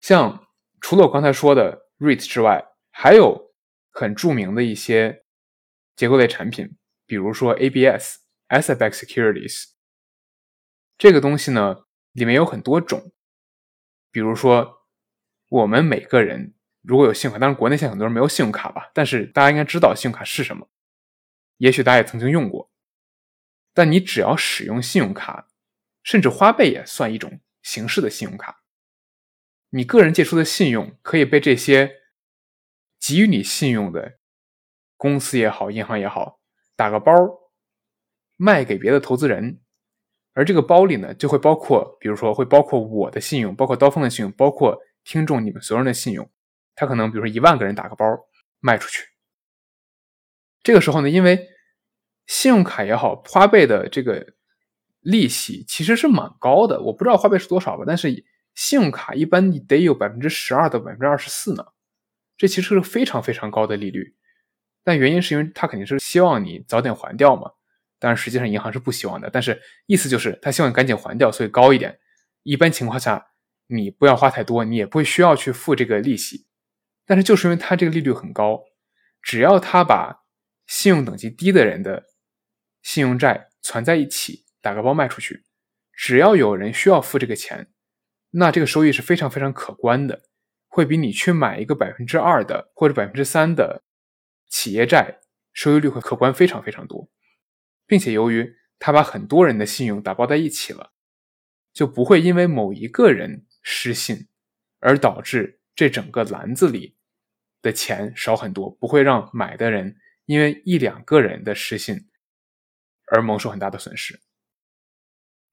[0.01, 0.49] 像
[0.81, 3.55] 除了我刚才说的 REIT 之外，还有
[3.91, 5.25] 很著名的一些
[5.95, 9.71] 结构类产品，比如说 ABS（Asset-Backed Securities）
[10.99, 11.85] 这个东西呢。
[12.13, 13.13] 里面有很多种，
[14.11, 14.87] 比如说，
[15.49, 20.69] 我们每个人如果有信用卡，当然国内现在很多人没有信用卡吧，但是大家应该知道信用卡是什么，
[21.57, 22.71] 也许大家也曾经用过。
[23.75, 25.49] 但你只要使用信用卡，
[26.03, 28.63] 甚至花呗也算一种形式的信用卡，
[29.71, 32.03] 你个人借出的信用可以被这些
[33.01, 34.19] 给予你信用的
[34.99, 36.41] 公司也好、银行也好
[36.77, 37.15] 打个包
[38.37, 39.61] 卖给别的投资人。
[40.35, 46.29] 而这个包里呢，就会包括，比如说会包括我的信用，包括刀锋的信用，包括听众你们所有人的信用。
[46.75, 48.07] 他可能比如说一万个人打个包
[48.61, 49.05] 卖出去。
[50.63, 51.49] 这个时候呢，因为
[52.27, 54.35] 信用卡也好，花呗的这个
[55.01, 61.65] 利息其实是蛮高的，我不知道花呗是多少吧，但是信用卡一般得有百分之十二到百分之二十四呢，
[62.37, 64.15] 这其实是非常非常高的利率。
[64.83, 67.51] 但原因是因为他肯定是希望你早点还掉嘛。
[68.03, 72.01] 当然，实际上银行是不希望的，但是意思就是他希望赶紧还掉，所以高一点。
[72.43, 73.29] 一般情况下，
[73.69, 76.49] 你不要花太多，你也不会需要去付这个利息。
[77.07, 78.65] 但是就是因为他这个利率很高，
[79.23, 80.25] 只要他把
[80.67, 82.07] 信用等级低的人的
[82.83, 85.45] 信用债攒在一起，打个包卖出去，
[85.93, 87.69] 只要有人需要付这个钱，
[88.33, 90.23] 那这个收益是非常非常可观的，
[90.67, 93.85] 会比你去买一个百分之二的或者百分之三的
[94.49, 95.21] 企业债
[95.53, 97.09] 收益率会可观非常非常多。
[97.93, 100.93] 并且由于他把很多人的信用打包在一起了，
[101.75, 104.29] 就不会因为某一个人失信
[104.79, 106.97] 而导致这整个篮子里
[107.61, 112.09] 的钱少很多，不会让买的人因为一两个人的失信
[113.09, 114.19] 而蒙受很大的损失。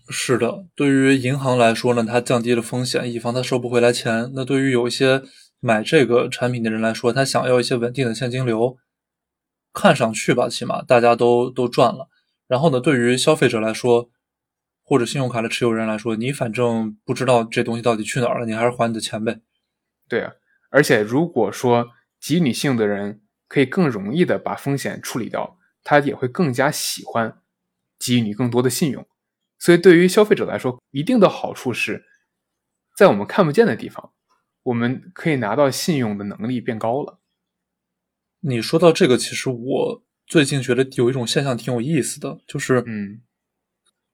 [0.08, 4.32] 是的，对于银行来说呢，它降低了风险，以防它收不回来钱。
[4.34, 5.23] 那对于有一些
[5.60, 8.78] 买这个产品的人来说，他想要一些稳定的现金流，
[9.73, 12.08] 看上去吧，起码大家都都赚了。
[12.49, 14.09] 然后呢，对于消费者来说，
[14.83, 19.39] 或者信用卡的持有人来说，你反正不知道这东西到底去哪儿了，你还是还你的钱呗。
[20.07, 20.33] 对啊，
[20.71, 27.39] 而且如果说给你信用的人可以更容易的把风险处理掉，他也会更加喜欢
[27.99, 29.07] 给予你更多的信用。
[29.59, 32.03] 所以，对于消费者来说，一定的好处是，
[32.97, 34.12] 在我们看不见的地方，
[34.63, 37.19] 我们可以拿到信用的能力变高了。
[38.39, 43.20] 你说到这个，其实我最近觉得有一种现象挺有意思的，就是，嗯，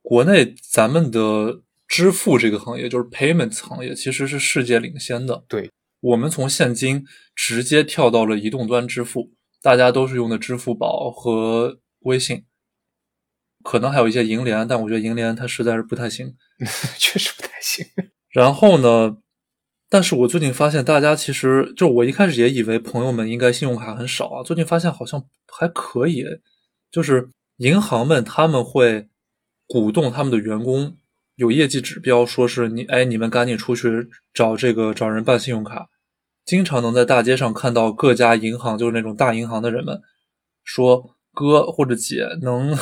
[0.01, 5.43] 国内咱们的支付这个行业，就是 payments 行业，其实是世界领先的。
[5.49, 7.03] 对，我们从现金
[7.35, 12.45] 直接跳到了移动端支付，大家都是用的支付宝和微信。
[13.61, 16.33] 可能还有一些银联，但我觉得银联它实在是不太行，
[16.97, 17.85] 确实不太行。
[18.29, 19.17] 然后呢，
[19.95, 26.25] 但是我最近发现，大家其实就我一开始也以为朋友们应该信用卡很少啊，最近发现好像还可以，
[26.91, 27.29] 就是
[27.59, 29.07] 银行们他们会
[29.67, 30.97] 鼓动他们的员工
[31.35, 35.87] 有业绩指标，说是你哎你们赶紧出去找这个找人办信用卡，
[36.43, 40.01] 经常能在大街上看到各家银行就是那种大银行的人们
[40.65, 41.15] 说。
[41.37, 42.73] 哥或者姐能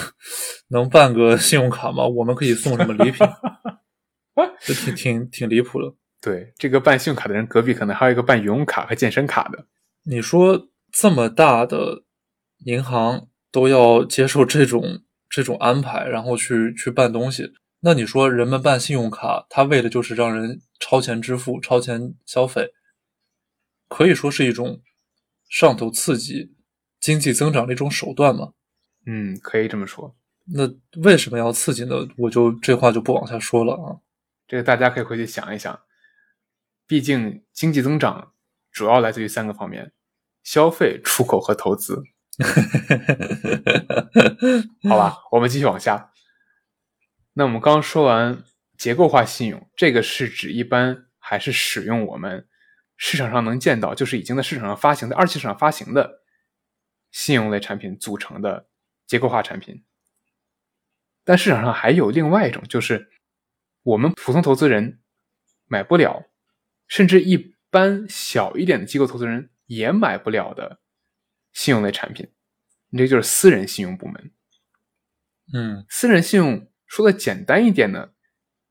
[0.67, 2.05] 能办个信用卡吗？
[2.05, 3.25] 我们可以送什么礼品？
[4.61, 5.91] 这挺挺挺离谱的。
[6.23, 9.67] 对，这个办信用卡的人隔壁可能还有一个办游泳卡和健身卡的。
[10.03, 12.05] 你说这么大的
[12.59, 22.71] 银行都要接受这种这种安排，然后去去办东西，那你说人们办信用卡，他为的就是让人超前支付、超前消费，
[23.89, 24.81] 可以说是一种
[25.49, 26.55] 上头刺激。
[27.01, 28.53] 经济增长的一种手段嘛，
[29.05, 30.15] 嗯，可以这么说。
[30.53, 31.95] 那为什么要刺激呢？
[32.15, 33.99] 我就这话就不往下说了啊。
[34.47, 35.77] 这个大家可以回去想一想。
[36.87, 38.33] 毕竟经济增长
[38.71, 39.93] 主要来自于三个方面：
[40.43, 42.03] 消费、出口和投资。
[44.89, 46.11] 好吧，我们继续往下。
[47.33, 48.43] 那我们刚说完
[48.77, 52.47] 结构化信用，这个是指一般还是使用我们
[52.97, 56.21] 市场上能见到，就是已经在市场上发行的二级市场发行的。
[57.11, 58.67] 信用类产品组成的
[59.05, 59.85] 结构化产品，
[61.23, 63.11] 但市场上还有另外一种，就是
[63.83, 64.99] 我们普通投资人
[65.67, 66.23] 买不了，
[66.93, 70.79] 甚至一般小一点的机构投资人也买不了的
[71.51, 72.29] 信用类产品，
[72.89, 74.31] 你这就是私人信用部门。
[75.55, 78.11] 嗯，私人信用说的简单一点呢，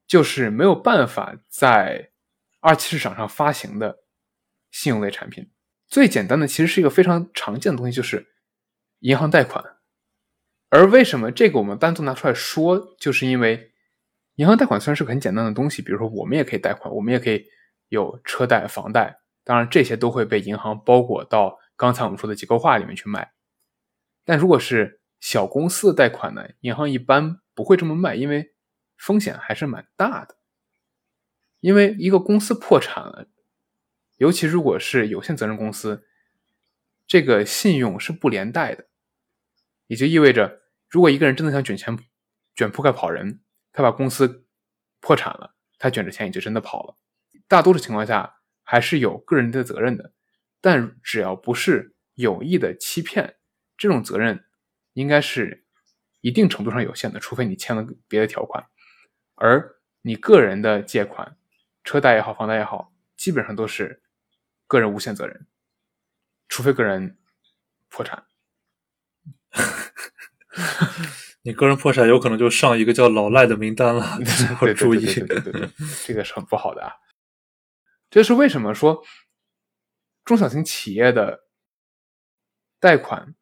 [0.06, 2.12] 就是没有办法在
[2.60, 4.04] 二级市场上发行的
[4.70, 5.50] 信用类产品。
[5.88, 8.28] 最简单的其实是一个非常常见的东西，就是。
[9.00, 9.64] 银行贷款，
[10.68, 13.72] 而为什么这个我们单独拿出来说，就是因为
[14.36, 17.44] 银行贷款虽然是个很简单的东西，比如说我们也可以贷款，我们也可以
[17.92, 23.34] 有车贷、房贷，当然这些都会被银行包裹到刚才我们说的结构化里面去卖。
[24.24, 28.54] 但如果是小公司的贷款呢，银行一般不会这么卖，因为
[28.96, 30.38] 风险还是蛮大的。
[31.60, 33.28] 因为一个公司破产了，
[34.16, 36.06] 尤其如果是有限责任公司，
[37.06, 38.86] 这个信用是不连带的。
[39.86, 41.98] 也就意味着，如果一个人真的想卷钱、
[42.54, 44.46] 卷铺盖跑人，他把公司
[45.00, 46.96] 破产了，他卷着钱也就真的跑了。
[47.48, 50.12] 大多数情况下还是有个人的责任的，
[50.60, 53.36] 但只要不是有意的欺骗，
[53.76, 54.44] 这种责任
[54.92, 55.64] 应该是
[56.20, 58.66] 一定程度上有限的，除非你签了别的条款。
[59.34, 61.36] 而你个人的借款，
[61.84, 64.02] 车贷也好，房贷也好，基本上都是
[64.66, 65.46] 个人无限责任，
[66.48, 67.18] 除非个人
[67.88, 68.24] 破产。
[71.44, 74.16] 你个人破产有可能就上一个叫老赖的名单了，
[74.60, 75.04] 会 注意。
[75.04, 75.68] 对对对，
[76.04, 76.92] 这个是很不好的啊。
[78.12, 79.02] 这是为什么说
[80.22, 81.46] 中小型企业的
[82.78, 83.34] 贷款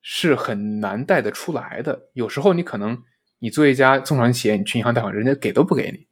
[0.00, 2.08] 是很难贷得出来的？
[2.12, 3.02] 有时候你可能
[3.40, 6.06] 你做一家中小型企业，你去银行贷款，人家给都不给你，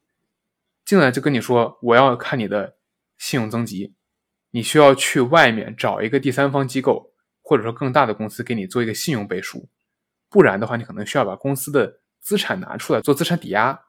[0.85, 2.76] 进来就跟你说我要看你的
[3.16, 3.95] 信用增级，
[4.51, 7.14] 你需要去外面找一个第三方机构。
[7.41, 9.70] 或者说更大的公司给你做一个信用背书，
[10.29, 13.87] 不然的话，你可能需要把公司的资产拿出来做资产抵押。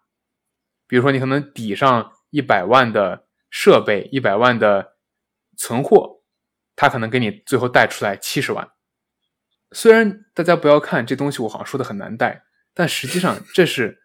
[0.88, 4.98] 比如说，你可能抵上一百万的设备、一百万的
[5.58, 6.22] 存货，
[6.76, 8.72] 他可能给你最后贷出来七十万。
[9.72, 12.44] 虽然大家不要看这东西，我好像说的很难贷，
[12.74, 14.00] 但实际上这是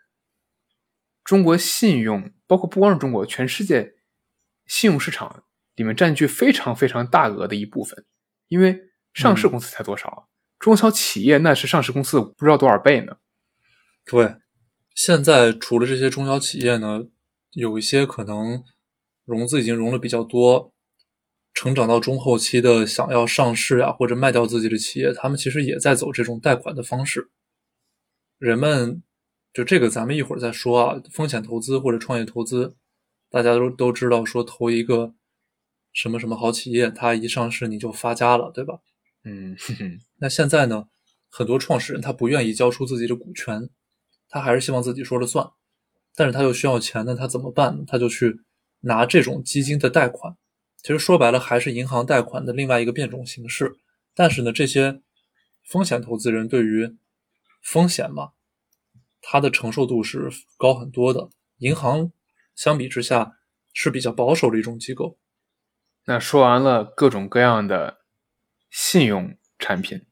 [1.23, 3.95] 中国信用，包括不光是中国，全世界
[4.67, 8.05] 信用市场里面占据非常非常大额的一部分。
[8.49, 8.79] 因为
[9.15, 10.25] 上市公司才多少啊，
[10.59, 13.17] 中小企业那是上市公司不知道多少倍呢。
[14.05, 14.37] 对，
[14.95, 17.05] 现在除了这些中小企业呢，
[17.53, 18.63] 有一些可能
[19.25, 20.73] 融资已经融了比较多，
[21.53, 27.31] 成长到中后期的想要上市啊，或者卖掉自己的企业，他们其实也在走这种贷款的方式。
[28.39, 29.03] 人们
[29.53, 31.01] 就这个，咱们一会儿再说啊。
[31.11, 32.77] 风险投资或者创业投资，
[33.31, 35.15] 大家都都知道，说投一个
[35.93, 38.81] 什么什么好企业，它一上市你就发家了，对吧？
[39.25, 39.57] 嗯，
[40.19, 40.89] 那现在呢，
[41.31, 43.71] 很多创始人他不愿意交出自己的股权。
[44.29, 45.49] 他还是希望自己说了算，
[46.17, 47.85] 但是他又需要钱那，他怎么办呢？
[47.87, 48.41] 他就去
[48.85, 50.37] 拿这种基金的贷款，
[50.83, 53.77] 其实说白了还是银行贷款的另外一个变种形式。
[54.15, 55.03] 但是呢，这些
[55.65, 56.97] 风险投资人对于
[57.63, 58.33] 风险嘛，
[59.21, 61.31] 他的承受度是高很多的。
[61.59, 62.13] 银行
[62.55, 63.39] 相比之下
[63.73, 65.19] 是比较保守的一种机构。
[66.05, 68.01] 那说完了各种各样的
[68.71, 70.07] 信用产品，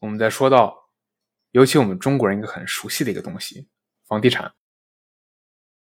[0.00, 0.78] 我们再说到。
[1.52, 3.66] 尤其我们中国人一个很熟悉的一个东西，
[4.06, 4.54] 房地产。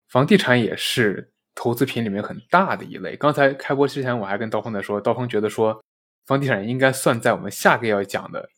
[0.06, 3.16] 房地产也是投资品里面很大的一类。
[3.16, 5.82] 刚才开播之前，我还跟刀锋在说，刀锋觉得说，
[6.26, 8.48] 房地产应该算在我们下个要讲的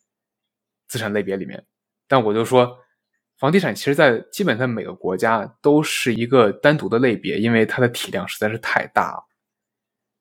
[0.87, 1.65] 资产类别里面。
[2.07, 2.77] 但我就说，
[3.37, 9.23] 房地产其实，在基本在每个国家都是一个单独的类别，因为它的体量实在是太大了。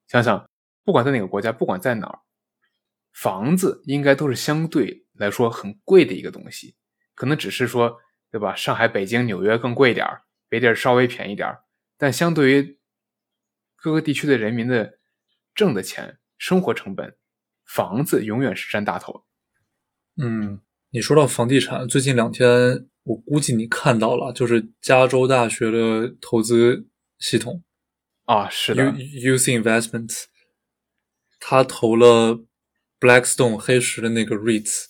[0.08, 0.48] 想想，
[0.84, 2.18] 不管在哪个国家，不管在哪儿，
[3.12, 5.04] 房子应该都是相对。
[5.18, 6.76] 来说很贵的一个东西，
[7.14, 7.98] 可能只是说，
[8.30, 8.54] 对吧？
[8.54, 11.58] 上海、北京、纽约更贵点儿，别地儿稍微便宜点儿。
[11.96, 12.78] 但相对于
[13.76, 14.98] 各个地区的人民的
[15.54, 17.16] 挣的钱、生活成本，
[17.64, 19.24] 房子永远是占大头。
[20.16, 26.88] 嗯，你说到房地产，最近两天我估计你看到了，就是加州大学的投资
[27.18, 27.62] 系统
[28.24, 28.84] 啊，是的
[29.22, 30.24] ，U C Investments，
[31.38, 32.44] 他投了
[32.98, 34.84] Blackstone 黑石的那个 REITs。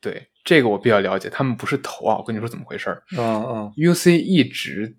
[0.00, 3.04] 对这个我比较了解，他们不是投啊，我跟你说怎么回事儿。
[3.16, 4.96] 啊啊，UC 一直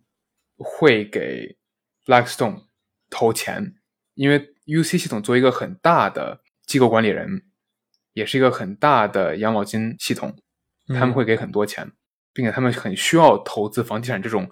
[0.58, 1.58] 会给
[2.06, 2.64] Blackstone
[3.10, 3.76] 投钱，
[4.14, 7.43] 因为 UC 系统作为一个很大的机构管理人，
[8.14, 10.38] 也是一个很大的养老金系统，
[10.88, 11.91] 他们会给很多钱，
[12.34, 14.51] 并且他们很需要投资房地产这种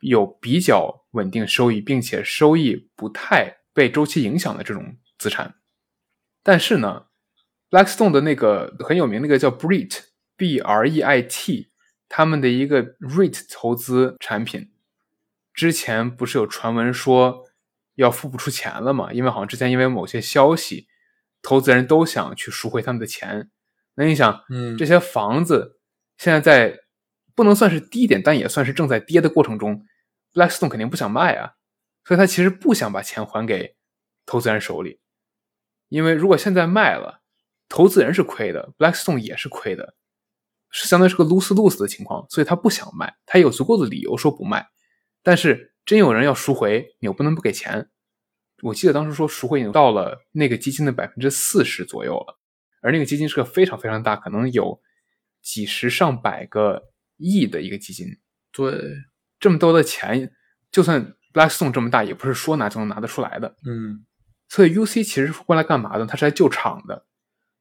[0.00, 5.56] 有比较稳定收益，并且收益不太被周期影响的这种资产。
[6.42, 7.06] 但是呢
[7.70, 11.70] ？Blackstone 的那个很有名，那个叫 BREIT，B R E I T，
[12.08, 14.72] 他们的一个 REIT 投资产品，
[15.52, 17.44] 之前不是有传闻说
[17.94, 19.12] 要付不出钱了嘛？
[19.12, 20.86] 因为好像之前因为某些消息，
[21.42, 23.50] 投资人都想去赎回他们的钱。
[23.94, 25.78] 那你想，嗯，这些房子
[26.16, 26.80] 现在在
[27.34, 29.84] 不能算是低点，但也算是正在跌的过程中
[30.32, 31.52] ，Blackstone 肯定不想卖啊，
[32.04, 33.76] 所以他其实不想把钱还给
[34.26, 35.00] 投资人手里，
[35.88, 37.18] 因为如果现在卖了。
[37.72, 39.94] 投资人是亏的，Blackstone 也是亏的，
[40.70, 44.66] 是相当于是个 lose lose 的情况，所以他不想卖，他有足够的理由说不卖。
[45.22, 47.88] 但是真有人要赎回，你又不能不给钱。
[48.62, 52.38] 我记得当时说赎回已经到了那个基金的百分之四十左右了，
[52.82, 54.80] 而那个基金是个非常非常大，可能有
[55.40, 56.82] 几十上百个
[57.16, 58.06] 亿的一个基金。
[58.52, 58.78] 对，
[59.38, 60.30] 这么多的钱，
[60.70, 63.56] 就算 Blackstone 这么大，也不是说拿就能拿得出来的。
[63.66, 64.04] 嗯，
[64.48, 66.04] 所以 UC 其实是过来干嘛的？
[66.04, 67.06] 他是来救场的。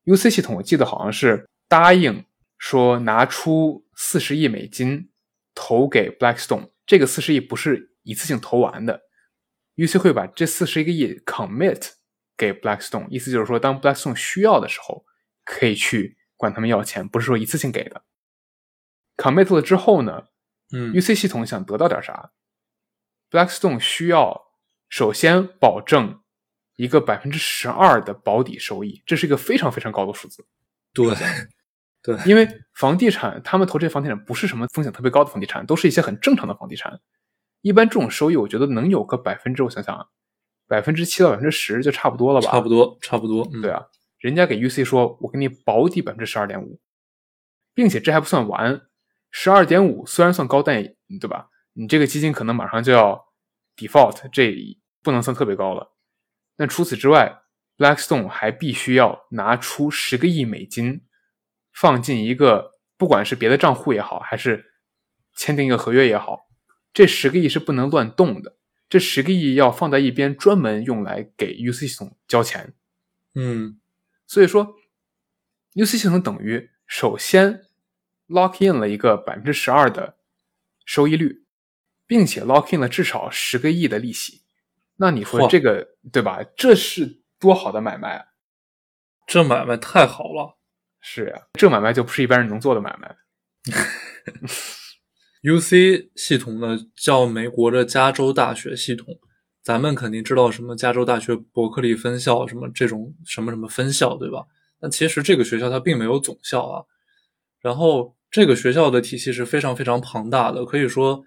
[0.06, 2.26] UC 系统我记得好像是答应
[2.58, 5.10] 说拿出四十亿美金
[5.54, 9.02] 投给 Blackstone，这个四十亿不是一次性投完的
[9.76, 11.92] ，UC 会把这四十一个亿 commit
[12.38, 15.06] 给 Blackstone，意思就是说当 Blackstone 需要的时候
[15.44, 18.04] 可以去管他们要钱，不是说一次性给的。
[19.18, 20.28] commit 了之后呢，
[20.72, 22.32] 嗯，UC 系统想得到点啥
[23.30, 24.48] ？Blackstone 需要
[24.88, 26.22] 首先保证。
[26.76, 30.48] 一个百分之十二的保底收益，这是一个非常非常高的数字。
[30.94, 31.14] 对，
[32.02, 37.00] 对，因为房地产，他们投这些房地产不是什么风险特别高的房地产，都是一些很正常的房地产。
[37.62, 40.08] 一般这种收益，我觉得能有个百分之，我想想，
[40.68, 42.50] 百分之七到百分之十就差不多了吧？
[42.50, 43.46] 差不多，差不多。
[43.62, 43.86] 对啊，
[44.18, 46.80] 人家给 UC 说，我给你保底百分之十二点五，
[47.74, 48.82] 并且这还不算完，
[49.30, 50.82] 十二点五虽然算高，但
[51.20, 51.50] 对吧？
[51.74, 53.26] 你这个基金可能马上就要
[53.76, 54.56] default，这
[55.04, 55.94] 不能算特别高了。
[56.56, 57.42] 那除此之外
[57.78, 61.02] ，Blackstone 还必须要拿出十个亿美金，
[61.80, 64.74] 放进一个不管是别的账户也好，还是
[65.34, 66.50] 签订一个合约也好，
[66.92, 68.58] 这十个亿是不能乱动的。
[68.90, 72.74] 这十个亿要放在一边，专门用来给 UC 系统交钱。
[73.34, 73.80] 嗯，
[74.28, 74.76] 所以说
[75.76, 77.62] ，UC 系统等于首先
[78.28, 80.18] lock in 了一个百分之十二的
[80.84, 81.46] 收益率，
[82.06, 84.42] 并且 lock in 了至少十个亿的利息。
[84.98, 86.44] 那你说这个对吧？
[86.58, 88.26] 这是多好的买卖啊！
[89.26, 90.59] 这买卖太好了。
[91.02, 93.16] 是呀、这买卖就不是一般人能做的买卖。
[95.44, 99.18] UC 系统呢叫美国的加州大学系统，
[99.64, 104.46] 咱们肯定知道什么加州大学伯克利分校什么这种什么什么分校，对吧？
[104.82, 106.84] 但其实这个学校它并没有总校啊。
[107.62, 111.24] 然后这个学校的体系是非常非常庞大的，可以说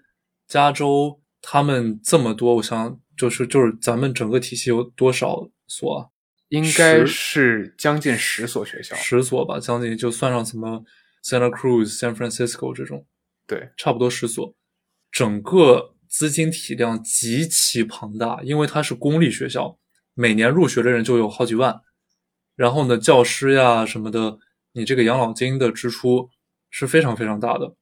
[0.47, 6.12] 加州他们这么多，我想就是就是咱们整个体系有多少所啊？
[6.53, 8.95] 应该是将近十所学校。
[8.95, 10.83] 十所吧，将近就算上什么
[11.23, 13.07] Santa Cruz、San Francisco 这种。
[13.47, 14.53] 对，差不多十所，
[15.11, 19.79] 整个资金体量极其庞大，因为它是公立学校，
[20.13, 21.81] 每年入学的人就有好几万，
[22.55, 24.37] 然后呢，教师呀什么的，
[24.73, 26.29] 你这个养老金的支出
[26.69, 27.75] 是非常非常大的，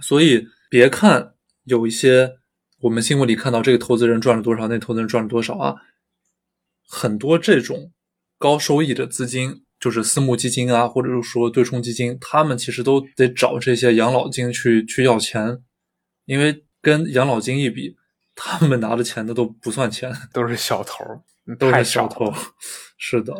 [0.00, 1.34] 所以别看
[1.64, 2.38] 有一些
[2.80, 5.76] 我们新闻里看到这个投资人赚了多少，那投资人赚了多少啊，
[6.88, 7.92] 很多这种
[8.38, 9.64] 高收益的资金。
[9.82, 15.60] 就是私募基金啊，或者是说对冲基金，他们其实都得找这些养老金去去要钱，
[16.24, 17.96] 因为跟养老金一比，
[18.36, 21.20] 他们拿的钱的都不算钱，都是小头儿，
[21.58, 22.32] 都太是小头。
[22.96, 23.34] 是的，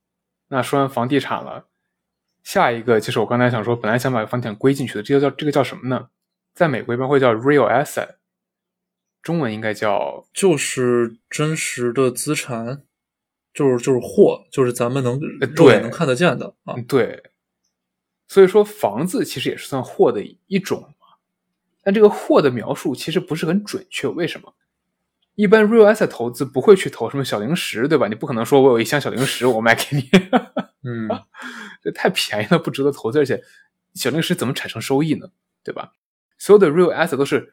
[0.48, 1.68] 那说完房地产了，
[2.42, 6.08] 下一个就是我刚才想说，本来想把房地产归进去的，这个叫这个叫什么呢？
[6.54, 8.08] 在美国一般会叫 real asset，
[9.22, 12.82] 中文应该叫就是真实的资产，
[13.54, 15.20] 就是就是货，就是咱们能
[15.54, 16.74] 肉眼能看得见的啊。
[16.76, 17.22] 嗯对。
[18.28, 21.18] 所以说房子其实也是算货的一种嘛，
[21.82, 24.54] 但这个货的描述其实不是很准确，为什么？
[25.34, 28.08] 一般 real asset 投资不会去投什么小零食，对吧？
[28.08, 30.08] 你不可能说我有一箱小零食，我卖给你，
[30.82, 31.08] 嗯，
[31.82, 33.18] 这太便宜了，不值得投资。
[33.18, 33.42] 而且
[33.94, 35.28] 小零食怎么产生收益呢？
[35.62, 35.92] 对吧？
[36.38, 37.52] 所有的 real asset 都是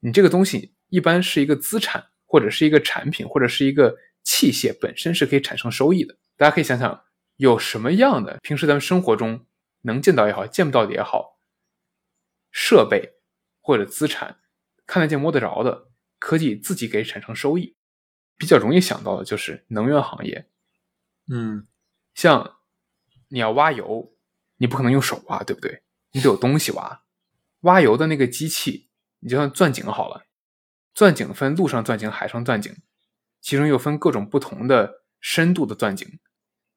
[0.00, 6.16] 你这个东西一般是一个资产，或者是一个产品，或者是一个器械本身是可以产生收益的。
[6.36, 7.04] 大家可以想想，
[7.36, 9.46] 有什么样的平时咱们生活中
[9.82, 11.40] 能见到也好，见不到的也好，
[12.50, 13.14] 设备
[13.60, 14.40] 或者资产
[14.86, 17.76] 看得见摸得着的科技自己给产生收益，
[18.36, 20.48] 比较容易想到的就是能源行业。
[21.28, 21.66] 嗯，
[22.14, 22.58] 像
[23.28, 24.14] 你要挖油，
[24.58, 25.82] 你不可能用手挖，对不对？
[26.12, 27.02] 你得有东西挖。
[27.60, 30.25] 挖油的那个机器，你就算钻井好了，
[30.96, 32.74] 钻井分陆上钻井、海上钻井，
[33.42, 36.08] 其中又分各种不同的深度的钻井。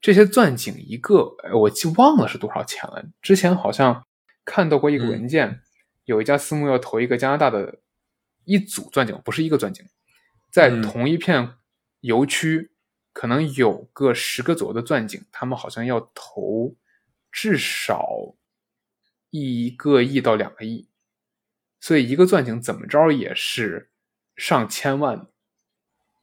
[0.02, 3.02] 这些钻井一个，哎我记忘了是多少钱了。
[3.22, 4.06] 之前好像
[4.44, 5.62] 看到过一个文件，
[6.04, 7.80] 有一家私募要投一个加拿大的
[8.44, 9.86] 一组钻井，不是一个钻井，
[10.52, 11.54] 在嗯同一片
[12.02, 12.74] 油区，
[13.14, 16.76] 可能有个十个左右的钻井，他们好像要投
[17.32, 18.36] 至少
[19.30, 20.90] 一个亿到两个亿，
[21.80, 23.89] 所以一个钻井怎么着也是
[24.40, 25.28] 上千万。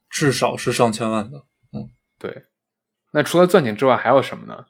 [0.09, 1.47] 至少是上千万的。
[1.73, 2.47] 嗯对，
[3.13, 4.67] 那除了钻井之外还有什么呢？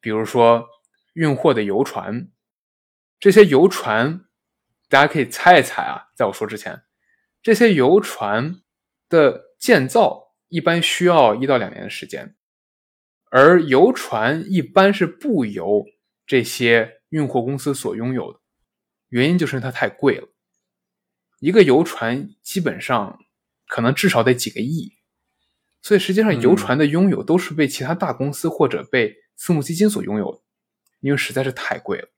[0.00, 0.68] 比如说
[1.14, 2.28] 运货的游船，
[3.18, 4.26] 这些游船
[4.88, 6.82] 大家可以猜一猜啊，在我说之前，
[7.40, 8.60] 这些游船
[9.08, 12.36] 的建造一般需要一到两年的时间，
[13.30, 15.86] 而游船一般是不由
[16.26, 18.40] 这些运货公司所拥有的，
[19.08, 20.28] 原因就是它太贵了。
[21.42, 23.18] 一个游船基本上
[23.66, 24.92] 可能至少得几个亿，
[25.82, 30.40] 所以实际上游船的拥有都是被其他大公司或者被私募基金所拥有的，
[31.00, 32.08] 因为实在是太贵了。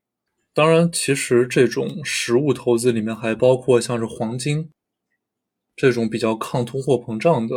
[0.53, 4.71] 当然，其实这种实物投资里面还包括像是黄金
[5.75, 7.55] 这种比较抗通货膨胀的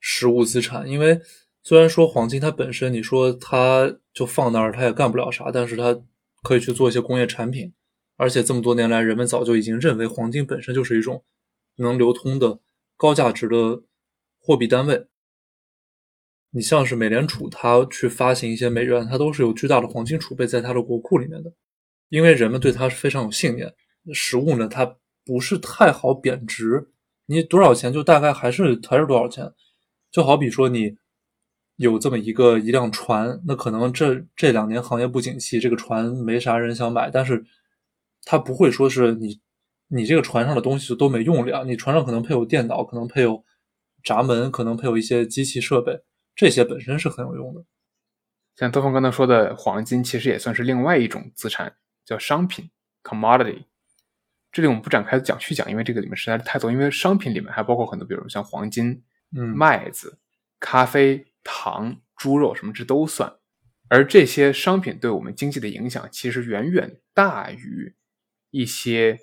[0.00, 0.88] 实物资产。
[0.88, 1.20] 因为
[1.62, 6.00] 虽然说黄金它本身，你说它就放那儿，它也干不了啥，但是它
[6.42, 7.74] 可以去做一些工业产品。
[8.18, 11.24] 而且这么多年来，人们早就已经认为黄金本身就是一种
[11.76, 12.58] 能流通的
[12.96, 13.82] 高价值的
[14.38, 15.06] 货币单位。
[16.50, 21.52] 你像是美联储，它去发行一些美元，它都是有巨大的黄金储备在它的国库里面的。
[22.08, 23.72] 因为人们对它是非常有信念。
[24.12, 26.88] 实物呢，它不是太好贬值，
[27.26, 29.52] 你多少钱就大概还是还是多少钱。
[30.10, 30.96] 就好比说你
[31.76, 37.44] 有这么一个一辆船，那可能这这两年行业不景气，这个船没啥人想买，但是
[38.30, 39.40] 它不会说是你
[39.86, 41.62] 你这个船上的东西就都没用了呀。
[41.64, 43.42] 你船上可能配有电脑，可能配有
[44.04, 46.02] 闸门，可能配有一些机器设备，
[46.36, 47.64] 这些本身是很有用的。
[48.54, 52.68] 像东峰刚才说的，黄金其实也算是另外一种资产，叫商品
[53.02, 53.64] （commodity）。
[54.52, 56.70] 这里我们不展开讲去讲，因为这个里面实在是太多。
[56.70, 59.02] 因为商品里面还包括很多，比如像黄金、
[59.34, 60.18] 嗯，麦子、
[60.60, 63.32] 咖啡、糖、猪肉什么，这都算。
[63.88, 67.94] 而这些商品对我们经济的影响，其实远远大于
[68.50, 69.18] 一些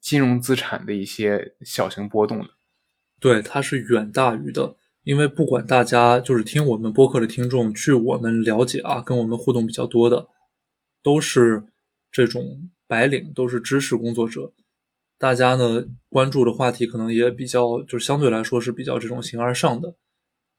[0.00, 2.50] 金融资产的一些小型波动的。
[3.20, 4.76] 对，它是远大于的。
[5.04, 10.28] 因为不管大家就是听我们播客的听众，据我们了解啊，跟我们互动比较多的，
[11.02, 11.64] 都是
[12.12, 14.52] 这种白领，都是知识工作者。
[15.18, 19.96] 大家呢关注的话题可能也比较，就是相对来说是比较这种形而上的，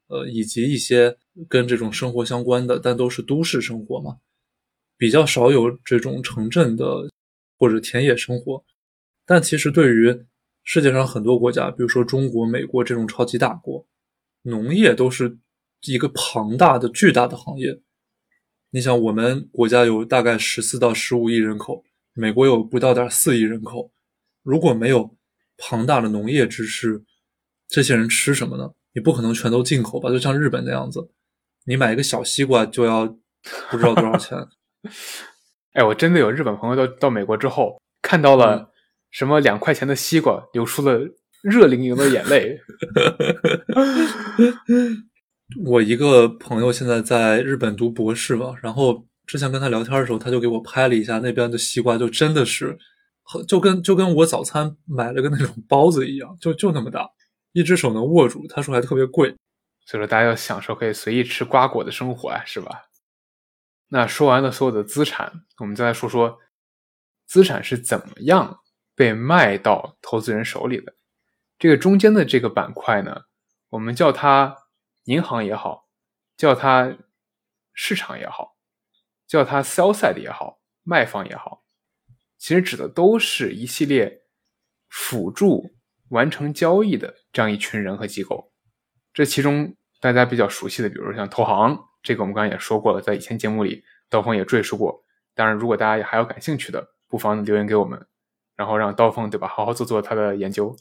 [0.08, 4.18] 呃，以及一些跟这种生活相关的，但都是都市生活嘛，
[4.98, 7.10] 比较少有这种城镇的
[7.58, 8.64] 或者田野生活。
[9.26, 10.26] 但其实对于
[10.64, 13.88] 世界上很多国家，比如说中国、美国这种超级大国。
[14.46, 15.38] 农业都是
[15.86, 17.80] 一个庞大的、巨大的行业。
[18.72, 21.82] 你想，我们国家有大概十四到十五亿人口，
[22.12, 23.94] 美国有不到点四亿人口。
[24.42, 25.16] 如果没有
[25.58, 27.06] 庞大的农业知识，
[27.70, 28.74] 这些人吃什么呢？
[28.92, 30.10] 你不可能全都进口吧？
[30.10, 31.10] 就像日本那样子，
[31.66, 33.08] 你买一个小西瓜就要
[33.72, 34.38] 不知道多少钱。
[35.74, 38.72] 哎，我真的有日本朋友到到美国之后，看到了
[39.12, 41.00] 什么两块钱的西瓜，流出了。
[41.44, 42.58] 热淋淋的眼泪。
[45.66, 52.78] 我一个朋友现在在日本读博士吧，然后之前跟他聊天的时候，他就给我拍了一下那边的西瓜，就真的是，
[53.46, 57.10] 就跟就跟我早餐买了个那种包子一样，就就那么大，
[57.52, 58.48] 一只手能握住。
[58.48, 59.36] 他说还特别贵，
[59.86, 62.84] 所以说大家要享受可以随意吃瓜果的生活啊，是吧？
[63.94, 66.40] 那说完了所有的资产，我们再来说说
[67.28, 68.62] 资产是怎么样
[68.96, 70.96] 被卖到投资人手里的。
[71.60, 73.26] 这个中间的这个板块呢，
[73.70, 74.58] 我们叫它
[75.04, 75.88] 银行也好，
[76.36, 76.98] 叫它
[77.72, 78.58] 市场也好，
[79.28, 81.64] 叫它 sell side 也好，卖方也好，
[82.40, 84.24] 其实指的都是一系列
[84.90, 85.76] 辅助
[86.10, 88.52] 完成交易的这样一群人和机构。
[89.14, 95.04] 这其中大家比较熟悉的，比如说像投行，这个我们刚才也说过了，在以前节目里刀锋也赘述过。
[95.34, 98.06] 当然，如果大家还有感兴趣的，不妨留言给我们，
[98.56, 100.76] 然后让刀锋对吧，好好做做他的研究。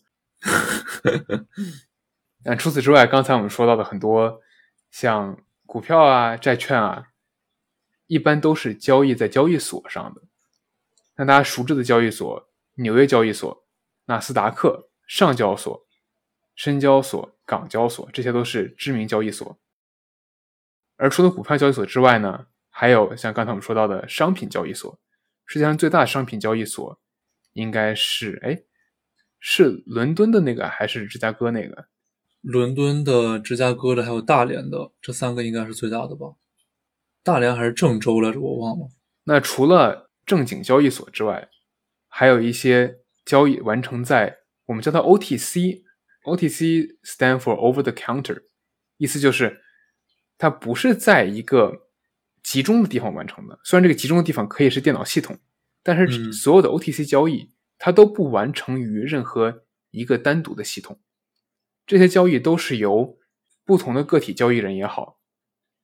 [2.45, 4.43] 但除此之外，刚才我们说到的很多，
[4.91, 7.07] 像股票啊、债券啊，
[8.09, 10.23] 一般都是交易在交易所上的。
[11.17, 13.65] 那大家熟知的交易所，纽约交易所、
[14.07, 15.87] 纳斯达克、上交所、
[16.57, 19.57] 深交所、港交所，这些都是知名交易所。
[21.03, 25.01] 而除了股票交易所之外呢，还有像刚才我们说到的商品交易所。
[25.47, 27.01] 世界上最大的商品交易所，
[27.55, 28.63] 应该是哎。
[29.41, 31.87] 是伦敦的那个还是芝加哥那个？
[32.43, 36.37] 伦敦的、芝加哥的还有大连的，这三个应该是最大的吧？
[37.25, 38.39] 大连还是郑州来着？
[38.41, 38.89] 我忘了。
[39.25, 41.49] 那除了正经交易所之外，
[42.07, 48.45] 还有一些交易完成在我们叫它 OTC，OTC stand for over the counter，
[48.99, 49.61] 意思就是
[50.43, 51.87] 它不是在一个
[52.43, 53.61] 集中的地方完成的。
[53.63, 55.39] 虽然这个集中的地方可以是电脑系统，
[55.85, 57.53] 但是所有的 OTC 交易。
[57.85, 61.01] 它都不完成于任何一个单独的系统，
[61.85, 63.19] 这些交易都是由
[63.65, 65.19] 不同的个体交易人也好，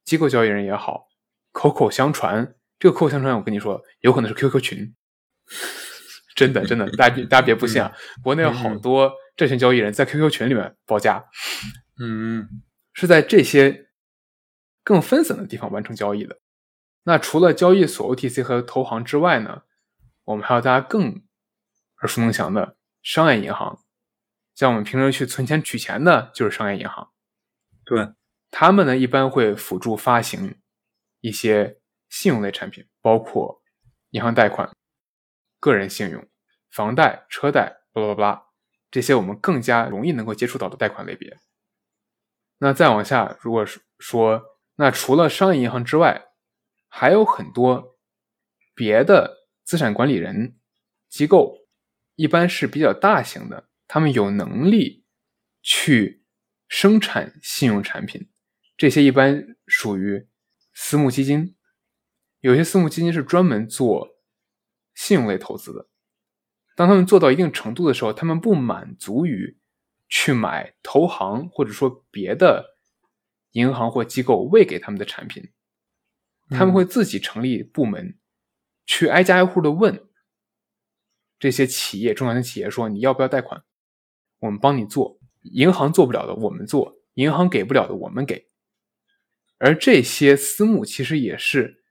[0.04, 1.08] 机构交易人也好，
[1.50, 2.54] 口口相传。
[2.78, 4.94] 这个口口相传，我跟你说，有可能是 QQ 群，
[6.36, 7.92] 真的真的，大家大家别不信啊！
[8.22, 11.24] 国内有好多证券交易人在 QQ 群里面报价，
[11.98, 12.48] 嗯，
[12.92, 13.87] 是在这些
[14.88, 16.38] 更分散的地方完成交易的。
[17.02, 19.64] 那除了交易所、OTC 和投行之外呢，
[20.24, 21.22] 我们还有大家更。
[22.00, 23.82] 耳熟能详的商业银行，
[24.54, 27.10] 像我们平时去存钱取钱的，就是商业银行。
[27.84, 28.14] 对，
[28.52, 30.60] 他们呢一般会辅助发行
[31.20, 33.60] 一些信用类产品，包括
[34.10, 34.70] 银行贷款、
[35.58, 36.24] 个人信用、
[36.70, 38.44] 房贷、车贷，巴拉巴拉，
[38.92, 41.36] 这些我们更加容易能够接触到的贷款类别。
[42.58, 46.28] 那再往下，如果是说，那除了商业银行之外，
[46.86, 47.98] 还有很多
[48.76, 50.56] 别的资产管理人
[51.08, 51.58] 机构。
[52.14, 55.04] 一般是比较大型的，他们有能力
[55.62, 56.24] 去
[56.66, 58.28] 生产信用产品，
[58.76, 60.26] 这些一般属于
[60.72, 61.54] 私募基金。
[62.40, 64.16] 有些私募基金是专门做
[64.94, 65.88] 信用类投资的。
[66.74, 69.58] 当他们做到一定程度的时候，他们不满足于
[70.08, 72.77] 去买投行或者说别的
[73.58, 75.50] 银行或机构喂给他们的产品，
[76.50, 78.16] 他们会自己成立部门，
[78.86, 80.08] 去挨家挨户的问。
[81.40, 83.64] 这些企业，中小型企业说：“你要不要贷款？
[84.38, 85.18] 我们帮你做。
[85.42, 88.48] 银行做不了的，我们做；银行给不了的，我们给。”
[89.58, 91.82] 而这些私募其实也是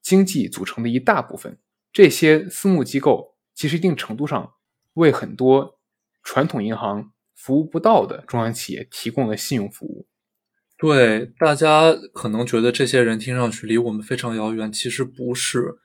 [0.00, 1.58] 经济组成的一大部分。
[1.92, 4.54] 这些私募机构其实一定程度上
[4.94, 5.78] 为很多
[6.22, 10.06] 传统银行服务不到的中小企业提供了信用服务。
[10.80, 15.76] 对，大家可能觉得这些人听上去离我们非常遥远，其实不是。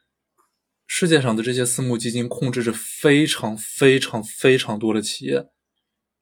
[0.87, 5.47] 世界上的这些私募基金控制着非常非常非常多的企业，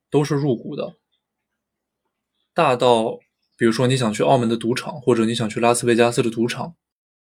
[0.09, 0.95] 都是入股的。
[2.53, 3.19] 大到
[3.57, 6.76] 比如说你想去澳门的赌场，或者你想去拉斯维加斯的赌场，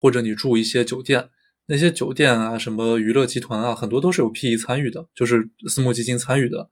[0.00, 1.28] 或者你住一些酒店，
[1.66, 6.70] 那些酒店啊，什么娱乐集团啊，很多都是有 PE 参与的，就是私募基金参与的。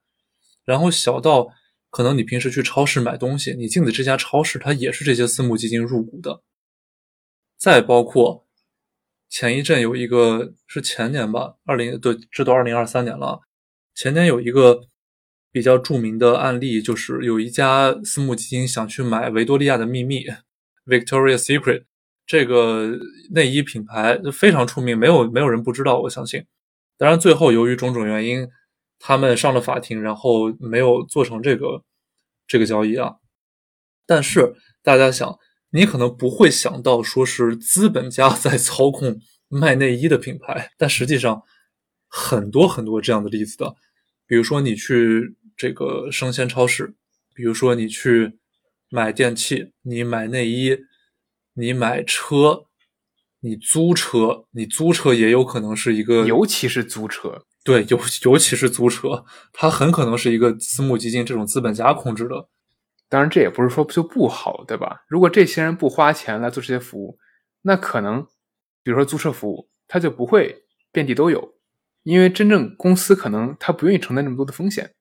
[0.64, 1.46] 然后小到
[1.96, 6.42] 可能你平时去超市买东西，你进的这家超市，它也是这些私募基金入股的。
[7.56, 8.46] 再包括
[9.30, 13.40] 前一阵有一个是前年吧，二零对，这都二零二三年了。
[13.94, 14.78] 前年有一个
[15.50, 20.26] 比较著名的案例，就是有一家私募基金想去买维多利亚的秘密
[20.84, 21.84] （Victoria's Secret）
[22.26, 22.98] 这个
[23.30, 26.44] 内衣品牌，非常出名，没有没有人不知道，我相信。
[26.98, 28.46] 当然，最后由于种种原因。
[28.98, 31.84] 他们上了法庭，然后没有做成这个
[32.46, 33.16] 这个交易啊。
[34.06, 35.38] 但是大家想，
[35.70, 41.42] 你可能不会想到说是资本家在操控卖内衣的品牌，但实际上
[42.08, 43.74] 很多很多这样的例子的。
[44.26, 46.94] 比如说你去这个生鲜超市，
[47.34, 48.38] 比如说你去
[48.88, 50.78] 买电器，你买内衣，
[51.54, 52.66] 你买车，
[53.40, 57.44] 你租车，你租车也有可能是一个，尤其是租车。
[57.66, 62.48] 对，尤尤其是租车，它很可能是一个私募基金这种资本家控制的。
[63.08, 65.02] 当然，这也不是说就不好，对吧？
[65.08, 67.18] 如果这些人不花钱来做这些服务，
[67.62, 68.22] 那可能，
[68.84, 71.54] 比如说租车服务，它就不会遍地都有，
[72.04, 74.94] 因为真正公司可能他不愿意承担那么多的风险，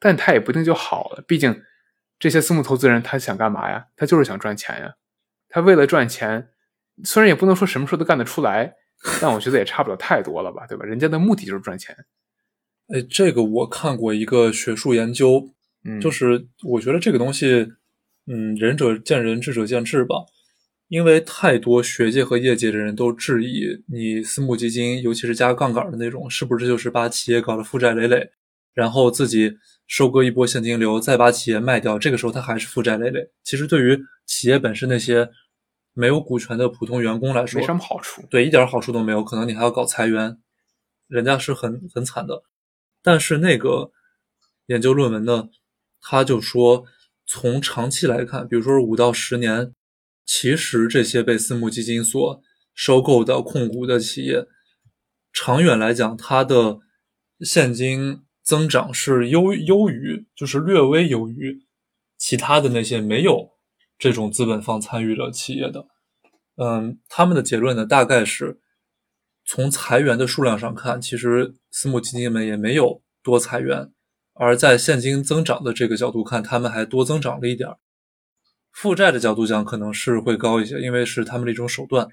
[0.00, 1.22] 但他也不一定就好了。
[1.28, 1.62] 毕竟
[2.18, 3.86] 这些私募投资人他想干嘛呀？
[3.94, 4.94] 他就是想赚钱呀。
[5.48, 6.48] 他为了赚钱，
[7.04, 8.74] 虽然也不能说什么事都干得出来。
[9.22, 10.84] 但我觉得也差不了太多了吧，对吧？
[10.84, 11.94] 人家的目的就是赚钱。
[12.88, 15.50] 哎，这个我看过一个学术研究，
[15.84, 17.68] 嗯，就是我觉得这个东西，
[18.26, 20.16] 嗯，仁者见仁，智者见智吧。
[20.88, 28.30] 因为太多学界和业界的人都质疑，你私募基金，尤其是加杠杆的那种，是不是就是把企业搞得负债累累，
[28.74, 33.30] 然后自己收割一波现金流，再把企业卖掉，这个时候它还是负债累累。
[33.44, 35.30] 其实对于企业本身那些。
[35.98, 38.22] 没有股权的普通员工来说，没什么好处。
[38.30, 39.24] 对，一点好处都没有。
[39.24, 40.38] 可能你还要搞裁员，
[41.08, 42.44] 人家是很很惨的。
[43.02, 43.90] 但是那个
[44.66, 45.48] 研究论文呢，
[46.00, 46.84] 他就说，
[47.26, 49.74] 从长期来看，比如说五到十年，
[50.24, 52.40] 其实这些被私募基金所
[52.72, 54.46] 收购的控股的企业，
[55.32, 56.78] 长远来讲，它的
[57.40, 61.66] 现金增长是优优于，就是略微优于
[62.16, 63.57] 其他的那些没有。
[63.98, 65.86] 这种资本方参与了企业的，
[66.56, 68.60] 嗯，他们的结论呢，大概是
[69.44, 73.92] 从裁员的数量上看，其实私募基金们也没有多裁员，
[74.34, 77.78] 而在现金增长的这个角度看，他们还多增长了一点儿
[78.70, 82.06] 负债的角度讲，可能是会高一些，因为是他们的一种手段。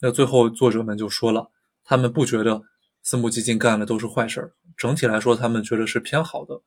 [0.00, 1.50] 那最后作者们就说了，
[1.82, 2.62] 他们不觉得
[3.02, 6.62] 私募基金干的都是坏事儿，整体来说，他们觉得是偏好的。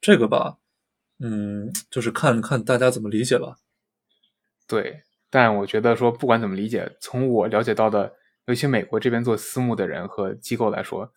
[0.00, 0.59] 这个吧。
[1.22, 3.58] 嗯，就是看看大家怎么理解吧。
[4.66, 8.14] 对，但我觉得说不管怎么理解，从我了解到的，
[8.46, 11.12] 尤其美国这边做私募的人和机构来说，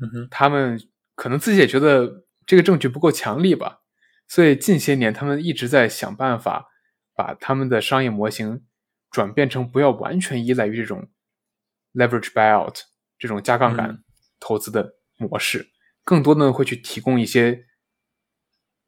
[0.00, 0.80] 嗯哼，他们
[1.14, 3.80] 可能自己也觉得这个证据不够强力吧，
[4.26, 6.68] 所以近些年他们一直在想办法
[7.14, 8.64] 把他们的商业模型
[9.10, 11.10] 转变成不要完全依赖于这种
[11.92, 12.80] leverage buyout
[13.18, 14.02] 这种加杠杆
[14.40, 15.68] 投资的模式，
[16.04, 17.66] 更多的会去提供一些。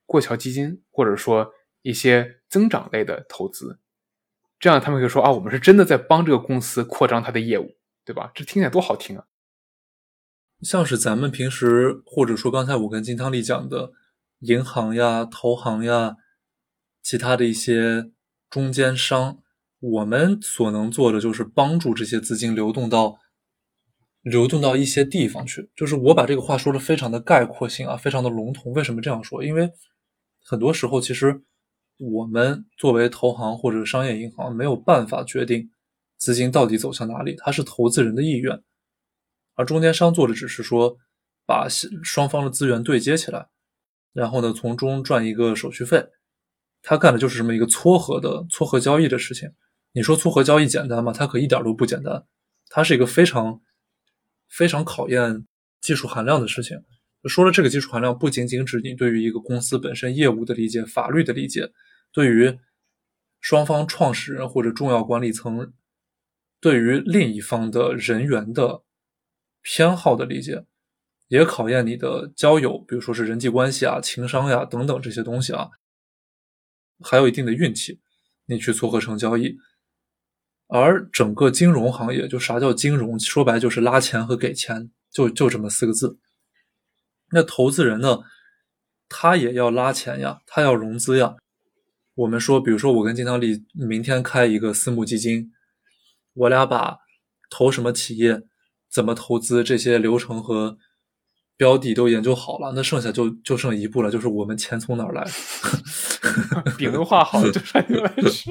[0.06, 1.52] 过桥基金，或者说
[1.82, 3.78] 一些增长类的投资，
[4.58, 8.30] 这样他们会说啊，我们是真的在帮这个公司扩张它的业务，对吧？
[8.34, 9.24] 这听起来多好听啊！
[10.62, 13.92] 像是咱们平时，或者说刚才我跟金汤力讲的，
[14.38, 16.16] 银行呀、投行呀，
[17.02, 18.10] 其他的一些
[18.48, 19.42] 中间商，
[19.80, 23.18] 我们所能做的就是帮助这些资金流动到
[24.22, 25.70] 流动到一些地方去。
[25.76, 28.72] 就是我把这个话说的非常的概括性啊，非常的笼统。
[28.72, 29.44] 为什么这样说？
[29.44, 29.70] 因为
[30.44, 31.42] 很多时候，其实
[31.96, 35.70] 我们作为投行或者商业银行没有办法决定
[36.18, 38.62] 资金到底走向哪里，它是投资人的意愿，
[39.54, 40.98] 而中间商做的只是说
[41.46, 41.66] 把
[42.02, 43.48] 双方的资源对接起来，
[44.12, 46.06] 然后呢从中赚一个手续费，
[46.82, 49.50] 他干的就是这么一个撮合的撮合交易的事情。
[49.92, 51.12] 你说撮合交易简单吗？
[51.12, 52.26] 它可一点都不简单，
[52.68, 53.60] 它是一个非常
[54.48, 55.46] 非常考验
[55.80, 56.82] 技术含量的事情。
[57.28, 61.70] 说了，这个技术含量不仅仅指你对于一个公司本身业务的理解、法律的理解，
[62.12, 62.58] 对于
[63.40, 65.72] 双方创始人或者重要管理层
[66.60, 68.82] 对于另一方的人员的
[69.62, 70.64] 偏好的理解，
[71.28, 75.68] 也考验你的交友，比如说是人际关系啊、情商呀等等这些东西啊。
[77.00, 78.00] 还有一定的运气，
[78.46, 79.56] 你去撮合成交易。
[80.68, 83.18] 而整个金融行业，就啥叫金融？
[83.20, 86.18] 说白就是拉钱和给钱，就就这么四个字。
[87.34, 88.20] 那投资人呢，
[89.08, 91.34] 他也要拉钱呀，他要融资呀。
[92.14, 95.50] 我们说，比如说我跟金汤力明天开一个私募基金，
[96.32, 96.98] 我俩把
[97.50, 98.42] 投什么企业、
[98.88, 100.78] 怎么投资这些流程和
[101.56, 105.28] 标的都研究好了，那剩下就就剩一步了，就是我们钱从哪儿来。
[106.78, 108.50] 饼都画好了，就差你来吃。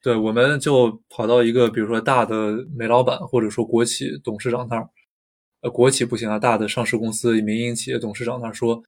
[0.00, 4.88] 对，我们就跑到一个比如说大的煤老板或者说国企董事长那儿，
[5.66, 8.80] 呃，国企不行啊，大的上市公司民营企业董事长那说，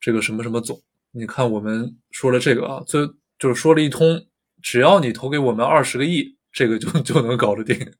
[0.00, 3.06] 这个什么什么总，你看我们说了这个啊，就
[3.38, 4.26] 就是说了一通，
[4.62, 7.92] 只要你投给我们二十个亿，这个就就能搞得定。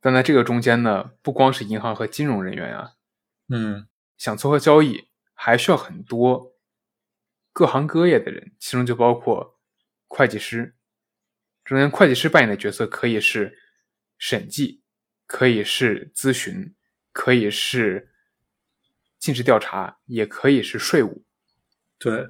[0.00, 2.92] 但在这个中间呢，不光是银行和金融人员啊，
[3.50, 6.54] 嗯，想撮合交易，还需要很多
[7.52, 9.58] 各行各业的人，其中就包括。
[10.14, 10.76] 会计师，
[11.64, 13.58] 中间会计师扮演的角色可以是
[14.18, 14.81] 审计，
[15.32, 16.74] 可以是咨询，
[17.10, 18.12] 可以是
[19.18, 21.24] 尽职调查，也可以是税务。
[21.98, 22.28] 对，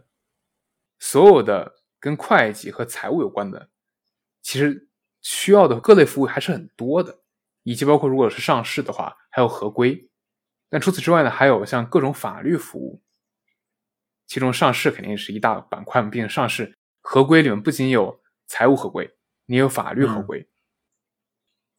[1.01, 3.71] 所有的跟会计和财务有关的，
[4.41, 4.89] 其实
[5.21, 7.25] 需要的各类服务还是很多的，
[7.65, 10.09] 以及包括如果是上市的话，还有合规。
[10.71, 13.03] 但除此之外呢，还有像各种法律服务，
[14.29, 16.79] 其中上市肯定是一大板块嘛，毕竟上市。
[17.01, 20.49] 合规里面不仅有财务合规，你有法律合规。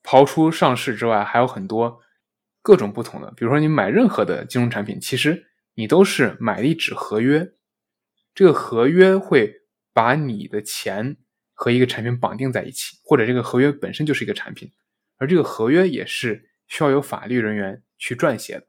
[0.04, 2.02] 刨出上市之外，还有很多
[2.62, 3.32] 各种不同的。
[3.36, 7.54] 比如说，你买任何的金融产品，其实你都是买一纸合约。
[8.36, 9.54] 这个合约会
[9.94, 11.18] 把你的钱
[11.54, 14.72] 和一个产品绑定在一起，或者这个合约本身就是一个产品，
[15.18, 18.68] 而这个合约也是需要有法律人员去撰写的。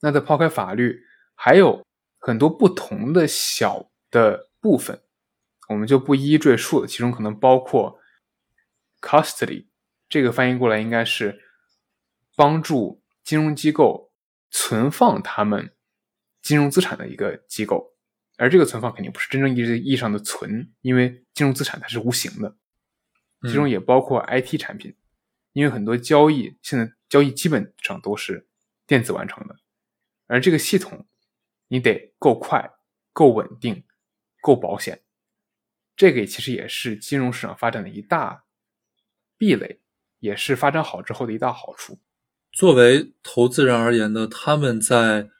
[0.00, 1.00] 那在抛开法律，
[1.34, 1.86] 还有
[2.18, 4.48] 很多不同的小的。
[4.62, 5.00] 部分
[5.70, 7.98] 我们就不一一赘述了，其中可能包括
[9.00, 9.66] custody，
[10.08, 11.40] 这个翻译过来应该是
[12.36, 14.12] 帮助金融机构
[14.50, 15.74] 存放他们
[16.42, 17.94] 金融资产的一个机构，
[18.36, 22.56] 而这个存放肯定不是真正意意义上的存，因为金融资产它是无形的。
[23.42, 24.96] 其中也包括 IT 产品，
[25.52, 28.48] 因为很多交易现在交易基本上都是
[28.86, 29.56] 电子完成的，
[30.26, 31.06] 而这个系统
[31.68, 32.70] 你得够快、
[33.12, 33.84] 够稳定。
[34.42, 35.02] 够保险，
[35.94, 38.46] 这个其实也是金融市场发展的一大
[39.40, 39.80] 壁垒，
[40.18, 41.98] 也是发展好之后的一大好处。
[42.52, 45.30] 作为投资人而言呢，他们在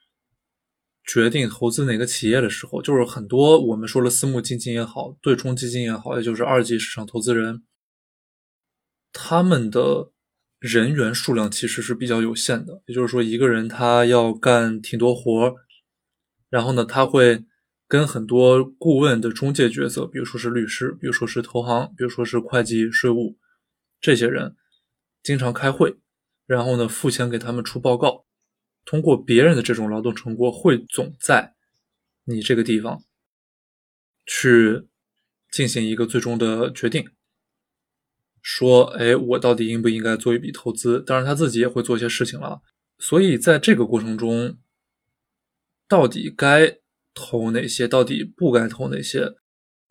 [1.05, 7.63] 决定投资哪个企业的时候，就是很多我们说了私募基金也好，对冲基金也好，也就是二级市场投资人，
[9.13, 10.13] 他们的
[10.59, 12.83] 人员数量其实是比较有限的。
[12.87, 15.55] 也就是说，一个人他要干挺多活
[16.49, 17.45] 然后呢，他会。
[17.91, 23.37] 跟很多顾问的中介角色，比如说是律师，比如说是投行，比如说是会计、税务，
[24.01, 24.57] 这些人
[25.23, 25.97] 经常开会，
[26.47, 28.25] 然后呢付钱给他们出报告，
[28.85, 31.55] 通过别人的这种劳动成果汇总在
[32.25, 33.03] 你这个地方，
[34.27, 34.89] 去
[35.51, 37.09] 进行一个最终的决定，
[38.43, 41.01] 说，哎，我到底应不应该做一笔投资？
[41.01, 42.63] 当然他自己也会做一些事情了。
[42.99, 44.59] 所以在这个过程中，
[45.89, 46.79] 到底该。
[47.13, 49.35] 投哪些，到底不该投哪些？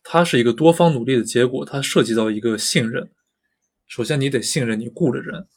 [0.03, 3.11] 它是一个多方努力的结果，它涉及到一个信任。
[3.89, 5.49] 首先，你得信任你雇的人，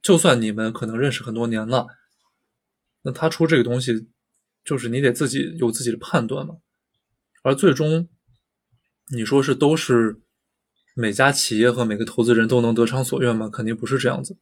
[0.00, 1.88] 就算你们可能认识很多年了，
[3.02, 4.06] 那他出这个东西，
[4.62, 6.58] 就是你得自己有自己的判断嘛。
[7.42, 8.08] 而最终，
[9.08, 10.20] 你说是都是
[10.94, 13.48] 每家企业和每个投资人都能得偿所愿吗？
[13.48, 14.38] 肯定不是这样子。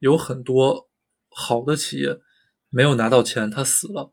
[0.00, 0.90] 有很多
[1.30, 2.20] 好的企业
[2.68, 4.12] 没有拿到钱，他死了；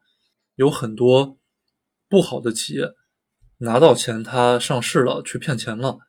[0.56, 1.38] 有很多。
[2.12, 2.96] 不好的企业
[3.60, 6.00] 拿到钱，他上市了，去骗钱了，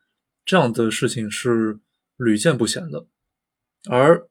[0.47, 1.79] 这样的事情是
[2.23, 3.07] 屡见不鲜的。
[3.89, 4.29] 而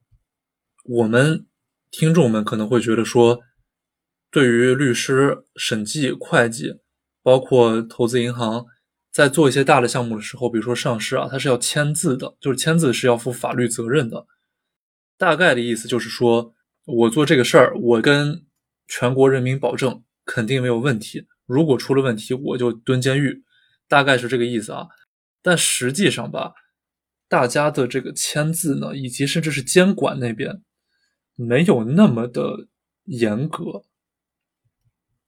[0.86, 1.48] 我们
[1.92, 3.40] 听众们可能会觉得说，
[4.32, 6.80] 对于律师、审计、会计，
[7.24, 8.66] 包括投资银行，
[9.12, 14.28] 在做一些大的项目的时候，比如说上市啊，它是要签字的，就是签字是要负法律责任的。
[15.18, 16.54] 大概的意思就是说，
[16.86, 18.46] 我做这个事儿，我跟
[18.88, 21.28] 全国人民保证，肯定没有问题。
[21.46, 23.44] 如果出了问题，我就蹲监狱，
[23.88, 24.88] 大概是这个意思啊。
[25.42, 26.54] 但实际上吧，
[27.30, 30.61] 大家的这个签字呢，以及甚至是监管那边，
[31.36, 32.67] 没有那么的
[33.05, 33.86] 严格。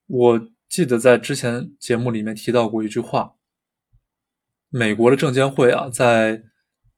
[0.08, 3.36] 我记得在之前节目里面提到过一句话：
[4.68, 6.44] 美国的证监会啊，在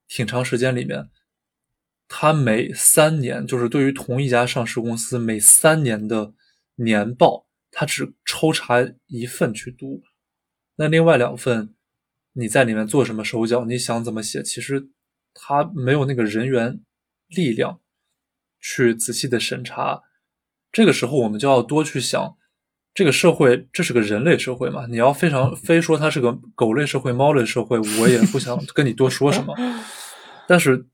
[0.07, 1.09] 挺长时间里面，
[2.07, 6.33] 它每三年，就是对于同一家上市公司每三年的
[6.75, 7.45] 年报。
[7.75, 10.03] 他只抽查一份去读，
[10.75, 11.72] 那另外两份
[12.34, 14.89] 你在里面做什么手脚，你想怎么写，其实
[15.34, 16.79] 他没有那个人员
[17.27, 17.79] 力量
[18.59, 20.01] 去仔细的审查。
[20.71, 22.36] 这个时候，我们就要多去想，
[22.93, 24.88] 这个社会这是个人类社会嘛？
[24.88, 29.55] 你要非常非说它是个狗类社会、猫类社会，我也不想跟你多说什么。
[30.47, 30.88] 但是，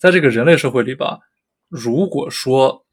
[0.00, 1.20] 在这个人类社会里吧，
[1.68, 2.84] 如果说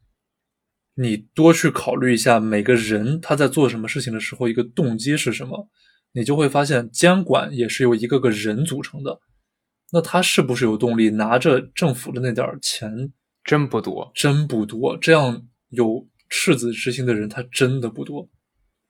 [0.94, 5.68] 你多去考虑一下每个人他在做什么事情的时候一个动机是什么，
[6.14, 9.20] 你就会发现监管也是由一个个人组成的。
[9.92, 13.12] 那他是不是有动力拿着政府的那点钱？
[13.44, 14.96] 真不多，真不多。
[14.96, 15.46] 这样。
[15.70, 18.30] 有赤子之心的人，他真的不多。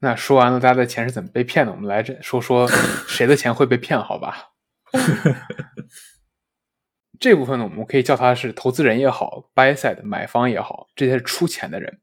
[0.00, 1.72] 那说完了，大家的钱是怎么被骗的？
[1.72, 2.68] 我们来这说说
[3.08, 4.50] 谁的钱会被骗，好吧？
[7.18, 12.02] 这部分呢，我们可以叫他是投资人也好，buy side 买方也好，这些是出钱的人。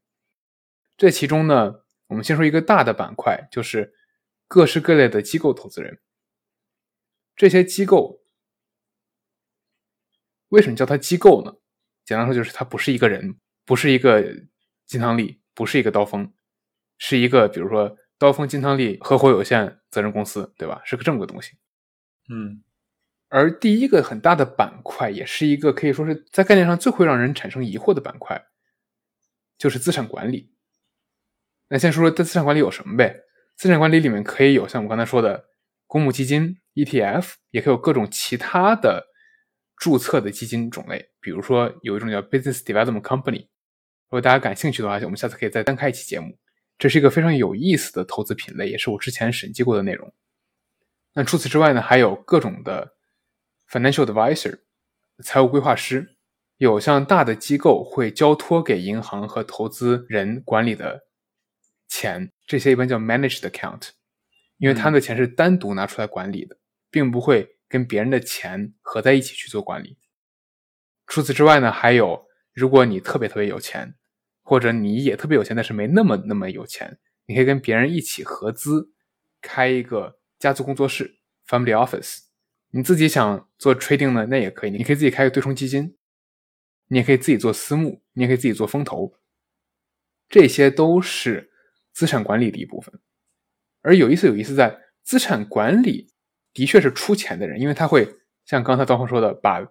[0.96, 1.74] 这其中呢，
[2.08, 3.92] 我们先说一个大的板块，就是
[4.52, 5.98] 各式各类的机构投资人。
[7.34, 8.22] 这些机构
[10.48, 11.54] 为什么叫它机构呢？
[12.04, 14.22] 简单说，就是它不是一个人，不是一个。
[14.84, 16.30] 金汤力不是一个刀锋，
[16.98, 20.82] 是一个比如说刀锋金汤力合伙有限责任公司，对吧？
[20.84, 21.52] 是个这么个东西。
[22.28, 22.62] 嗯，
[23.28, 28.44] 而第一个很大的板块，也是一个可以说是在概念上最会让人产生疑惑的板块，
[29.56, 30.52] 就是资产管理。
[31.68, 33.18] 那先说说这资产管理有什么呗？
[33.62, 35.44] 资产管理里面可以有像我刚才说的
[35.86, 39.06] 公募基金、ETF，也可以有各种其他的
[39.76, 43.42] 注册的基金种类，比如说有一种叫 Business Development Company。
[43.42, 46.36] 如果大家感兴趣的话，我们下次可以再单开一期节目。
[46.76, 50.12] 这是一个非常有意思的投资品类，也是我之前审计过的内容。
[51.14, 52.94] 那除此之外呢，还有各种的
[53.70, 54.58] financial advisor
[55.22, 56.16] 财务规划师，
[56.56, 61.02] 有像大的机构会交托给银行和投资人管理的
[61.92, 63.90] 钱，这些一般叫 managed account，
[64.56, 66.56] 因为他们的钱是单独拿出来管理的，
[66.90, 69.98] 并不会跟别人的钱合在一起去做管理。
[71.06, 73.94] 除此之外呢，还有如果你特别特别有钱。
[74.44, 78.90] 或者你也特别有钱，但是没那么那么有钱，你可以跟别人一起合资
[79.40, 82.22] 开一个家族工作室 （family office）。
[82.72, 85.96] 你自己想做 trading 呢，那也可以，你可以自己开个对冲基金，
[86.88, 89.14] 你也可以自己做私募，你也可以自己做风投，
[90.28, 91.51] 这些都是
[91.92, 93.00] 资产管理的一部分。
[93.80, 96.12] 而有意思有意思在资产管理
[96.52, 98.08] 的确是出钱的人，因为他会
[98.44, 99.66] 像刚才刀锋说的，把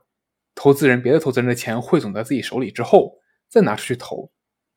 [0.55, 4.31] 投资人别的投资人的钱汇总在自己手里之后，再拿出去投。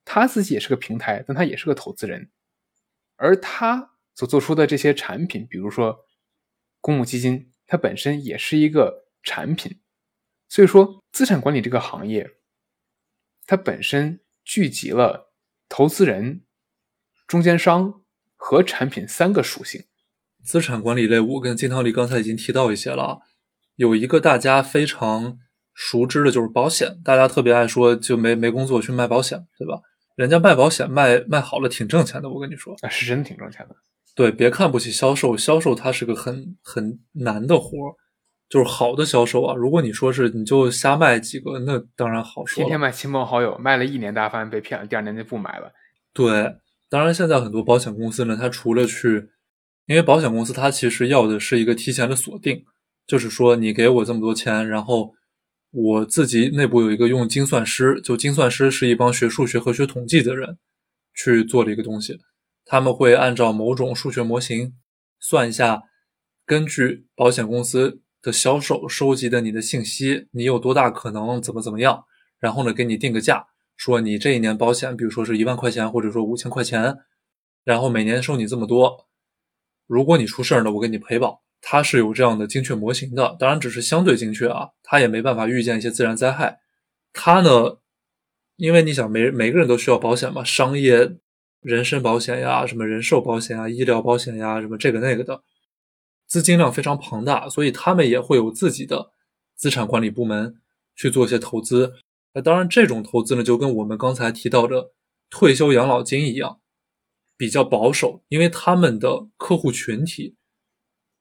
[0.05, 2.31] 他自己也是个平台，但他也是个投资人，
[3.17, 6.05] 而他所做出的这些产品，比如说
[6.81, 9.81] 公募基金，它本身也是一个产品。
[10.49, 12.31] 所以说，资产管理这个行业，
[13.47, 15.33] 它本身聚集了
[15.69, 16.45] 投资人、
[17.27, 18.03] 中间商
[18.37, 19.85] 和产品三个属性。
[20.43, 23.21] 资产管理类，我跟金涛力刚才已经提到一些了，
[23.77, 25.39] 有一个大家非常
[25.73, 29.81] 熟知的就是保险，大家特别爱说，就没没工作去卖保险，对吧？
[30.17, 33.75] 人家卖保险卖卖好了挺挣钱的，我跟你说，啊，是真的挺挣钱的。
[34.15, 37.97] 对，别看不起销售，销售它是个很很难的活儿，
[38.49, 39.57] 就是好的销售啊。
[39.57, 42.57] 如果你说是你就瞎卖几个，那当然好说。
[42.57, 45.73] 天天卖亲朋好友，卖了一年，大家发现被骗了，第二年就不买了。
[46.13, 46.55] 对，
[46.95, 49.31] 当然现在很多保险公司呢，它除了去，
[49.87, 52.65] 因为保险公司它其实要的是一个提前的锁定，
[53.05, 55.15] 就是说你给我这么多钱，然后。
[55.77, 60.57] 我自己内部有一个用精算师，就精算师是一帮学数学和学统计的人
[61.17, 62.21] 去做的一个东西。
[62.65, 64.73] 他们会按照某种数学模型
[65.19, 65.83] 算一下，
[66.47, 72.05] 根据保险公司的销售收集的你的信息，你有多大可能怎么怎么样，
[72.39, 73.45] 然后呢给你定个价，
[73.77, 76.97] 说你这一年保险，比如说是一万块钱，或者说五千块钱，
[77.65, 79.07] 然后每年收你这么多，
[79.87, 81.43] 如果你出事儿呢，我给你赔保。
[81.67, 86.61] 它是有这样的精确模型的，当然只是相对精确啊，它也没办法预见一些自然灾害。
[87.15, 87.79] 它呢，
[88.57, 91.17] 因为你想每每个人都需要保险嘛，商业
[91.63, 95.43] 人身保险呀，什么人寿保险啊，医疗保险呀，什么这个那个的，
[96.27, 99.11] 资金量非常庞大，所以他们也会有自己的
[99.57, 100.57] 资产管理部门
[100.95, 101.95] 去做一些投资。
[102.35, 104.93] 那当然，这种投资呢，就跟我们刚才提到的
[105.31, 106.61] 退休养老金一样，
[107.37, 110.37] 比较保守，因为他们的客户群体。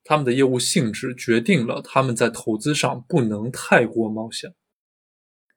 [0.05, 4.53] 他们的业务性质决定了他们在投资上不能太过冒险，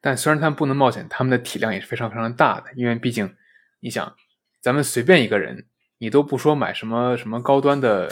[0.01, 2.73] 但虽然他们不能冒险，他们的体量也是非常非常大的。
[2.77, 3.35] 因为毕竟，
[3.81, 4.15] 你想，
[4.63, 5.67] 咱们随便一个人，
[5.99, 8.09] 你都不说买什么什么高端的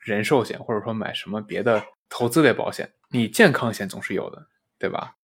[0.00, 4.48] 人寿险，或者说买什么别的投资类保险，你健康险总是有的，
[4.80, 5.17] 对吧？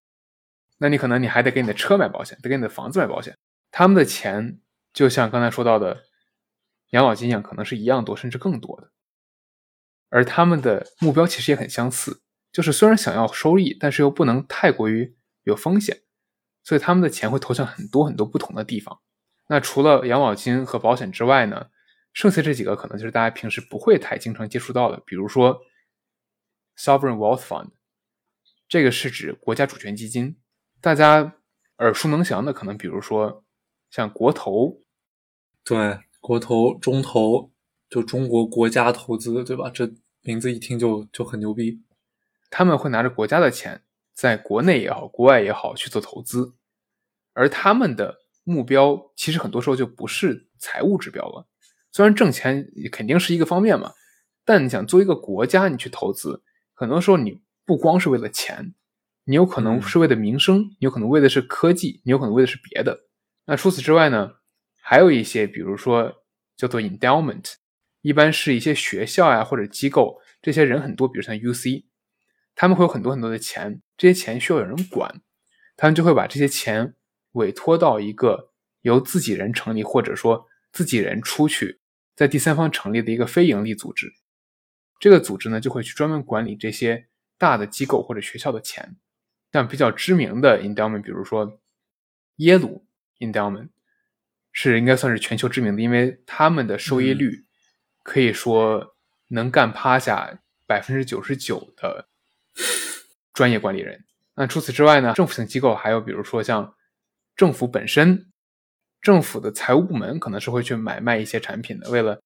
[0.78, 3.36] 那你可能你还得给你的车买保险，得给你的房子买保险。
[3.70, 4.60] 他们的钱
[4.92, 6.04] 就像刚才说到的
[6.90, 8.90] 养老金一样，可能是一样多，甚至更多的。
[10.10, 12.22] 而他们的目标其实也很相似，
[12.52, 16.02] 就是虽然想要收益，但是又不能太过于有风险，
[16.62, 19.00] 所以他们的钱会投向很多很多不同的地方。
[19.48, 21.66] 那除了养老金和保险之外呢，
[22.12, 25.60] 剩下这几个可能就是大家平时不会太经常接触到的，比如说
[26.78, 27.70] sovereign wealth fund，
[28.68, 30.36] 这个是指国家主权基金，
[30.84, 31.32] 大家
[31.78, 33.42] 耳熟能详的可能比如说
[33.88, 34.82] 像国投，
[35.64, 37.50] 对，国投、中投，
[37.88, 39.70] 就中国国家投资，对吧？
[39.70, 41.80] 这名字一听就就很牛逼。
[42.50, 43.82] 他们会拿着国家的钱，
[44.12, 46.52] 在国内也好，国外也好去做投资，
[47.32, 51.46] 而他们的目标其实很多时候就不是财务指标了。
[51.92, 53.94] 虽然挣钱肯定是一个方面嘛，
[54.44, 56.42] 但你想做一个国家，你去投资，
[56.74, 58.74] 很多时候你不光是为了钱，
[59.24, 63.06] 你有可能是为了名声，你有可能为的是科技，你有可能为的是别的。
[63.46, 64.34] 那除此之外呢，
[64.80, 66.24] 还有一些，比如说
[66.56, 67.54] 叫做 endowment，
[68.02, 71.84] 一般是一些学校呀或者机构，这些人很多，比如像 UC，
[72.54, 75.22] 他们会有很多很多的钱，这些钱需要有人管，
[75.76, 76.94] 他们就会把这些钱
[77.32, 78.52] 委托到一个
[78.82, 81.80] 由自己人成立，或者说自己人出去。
[82.14, 84.12] 在第三方成立的一个非营利组织，
[85.00, 88.96] 这个组织呢就会去专门管理这些大的机构或者学校的钱。
[89.54, 91.60] 像比较知名的 endowment，比如说
[92.38, 92.84] 耶鲁
[93.20, 93.68] endowment，
[94.50, 97.46] 是应该算是全球知名的，因为他们的收益率
[98.02, 98.96] 可以说
[99.28, 102.08] 能干趴下百分之九十九的
[103.32, 104.04] 专业管理人。
[104.34, 106.74] 那除此之外呢，政府性机构还有比如说像
[107.36, 108.30] 政府本身。
[109.00, 112.22] 政府的财务部门可能是会去买卖一些产品的，为了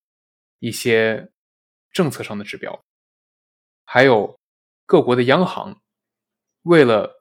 [0.61, 1.29] 一些
[1.91, 2.85] 政策上的指标，
[3.85, 4.39] 还有
[4.87, 5.81] 各国的央行
[6.63, 7.18] 为了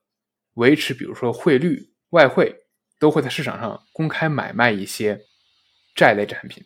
[0.58, 2.54] 维持，比如说汇率、外汇，
[3.00, 5.26] 都会在市场上公开买卖一些
[5.96, 6.64] 债类产品，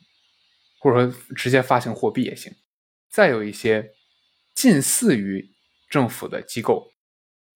[0.79, 2.53] 或者说直接发行货币也行。
[3.09, 3.93] 再有一些
[4.53, 5.51] 近似于
[5.89, 6.93] 政府的机构，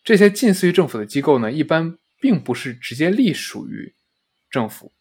[0.03, 3.95] 这些近似于政府的机构呢，一般并不是直接隶属于
[4.49, 4.93] 政府。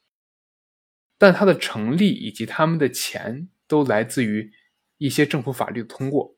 [1.18, 4.52] 但它的成立以及他们的钱都来自于
[4.98, 6.36] 一些政府法律的通过。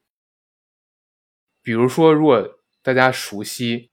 [1.63, 3.91] 比如说，如果大家熟悉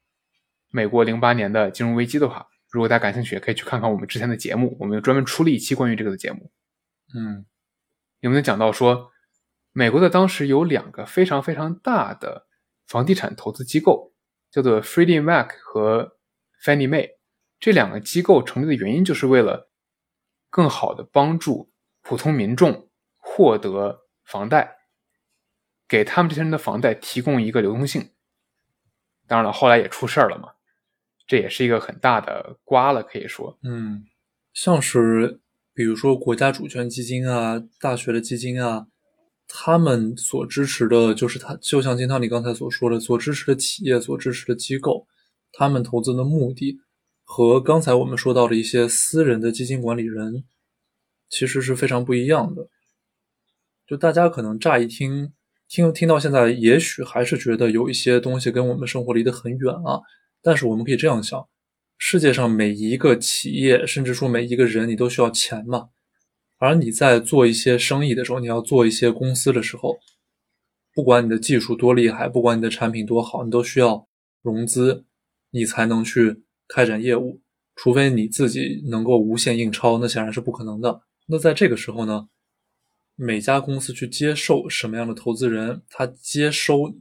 [0.74, 6.52] 美国零八年的金融危机的话，如果大家感兴趣，也可以去看看我们之前的节目，我们专门出了一期关于这个的节目。
[7.14, 7.46] 嗯，
[8.22, 9.12] 有没有讲到说，
[9.72, 12.48] 美国的当时有两个非常非常大的
[12.88, 14.14] 房地产投资机构，
[14.50, 16.18] 叫做 Freddie Mac 和
[16.66, 17.12] Fannie Mae，
[17.60, 19.70] 这两个机构成立的原因就是为了。
[20.56, 24.78] 更好的帮助普通民众获得房贷，
[25.88, 28.12] 给他们这些人的房贷提供一个流动性。
[29.26, 30.53] 当然了，后来也出事儿了嘛，
[31.34, 33.58] 这也是一个很大的瓜了，可以说。
[33.64, 34.04] 嗯，
[34.54, 35.40] 像是
[35.74, 38.86] 比如说国家主权基金啊、大学的基金啊，
[39.48, 45.08] 他们所支持的就是他，就像金涛你刚才所说的，所支持的企业、所支持的机构，
[45.52, 46.78] 他们投资的目的。
[47.24, 50.44] 和刚才我们说到的一些私人的基金管理人，
[51.30, 52.70] 其实是非常不一样的。
[53.88, 55.34] 就大家可能乍一听，
[55.68, 60.00] 听听到现在，也许还是觉得有一些东西跟我们生活离得很远啊。
[60.44, 61.48] 但是我们可以这样想：
[61.98, 65.90] 世界上每一个企业，甚至说每一个人，你都需要钱嘛。
[66.60, 69.98] 而你在做一些生意的时候，你要做一些公司的时候，
[70.94, 74.08] 不管你的技术多厉害，不管你的产品多好，你都需要
[74.44, 75.06] 融资，
[75.50, 76.44] 你才能去。
[76.66, 77.42] 开展业务，
[77.76, 81.02] 除非你自己能够无限印钞，那显然是不可能的。
[81.28, 82.30] 那在这个时候呢，
[83.16, 86.96] 每家公司去接受什么样的投资人，他接收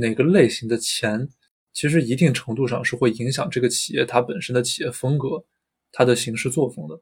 [0.00, 1.28] 哪个类型的钱，
[1.72, 5.44] 其实一定程度上是会影响这个企业它本身的企业风格、
[5.92, 7.00] 它的行事作风的。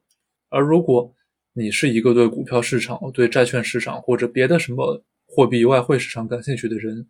[0.49, 1.13] 而如果
[1.53, 7.07] 你是一个对股票市场、对债券市场或者别的什么货币外汇市场感兴趣的人，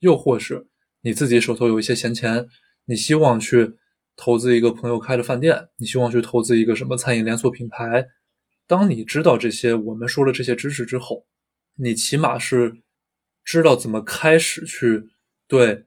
[0.00, 0.66] 又或是
[1.00, 2.46] 你自己手头有一些闲钱，
[2.84, 3.74] 你希望去。
[4.18, 8.08] 投资一个朋友开的饭店，你希望去投资一个什么餐饮连锁品牌？
[8.66, 11.26] 当你知道这些我们说了这些知识之后，
[11.74, 12.78] 你起码是
[13.44, 15.04] 知道怎么开始去
[15.46, 15.84] 对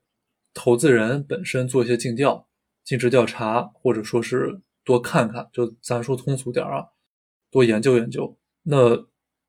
[0.61, 2.49] 投资人本身做一些尽调、
[2.83, 6.89] 尽职调查，或者说是多看看，就咱说通俗点啊，
[7.49, 9.07] 多研究研究，那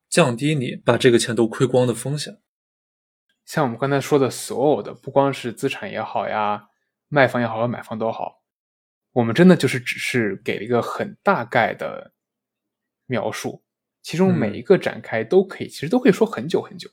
[0.09, 2.41] 降低你把这个钱都亏光的风险。
[3.45, 6.69] 像我们刚才说的所有的，不光是资产也好呀，
[7.09, 8.45] 卖方也好，买方都好。
[9.11, 12.13] 我们真的就是只是给了一个很大概的
[13.07, 13.65] 描述，
[14.01, 16.89] 其中每一个展开都可以，其实都可以说很久很久。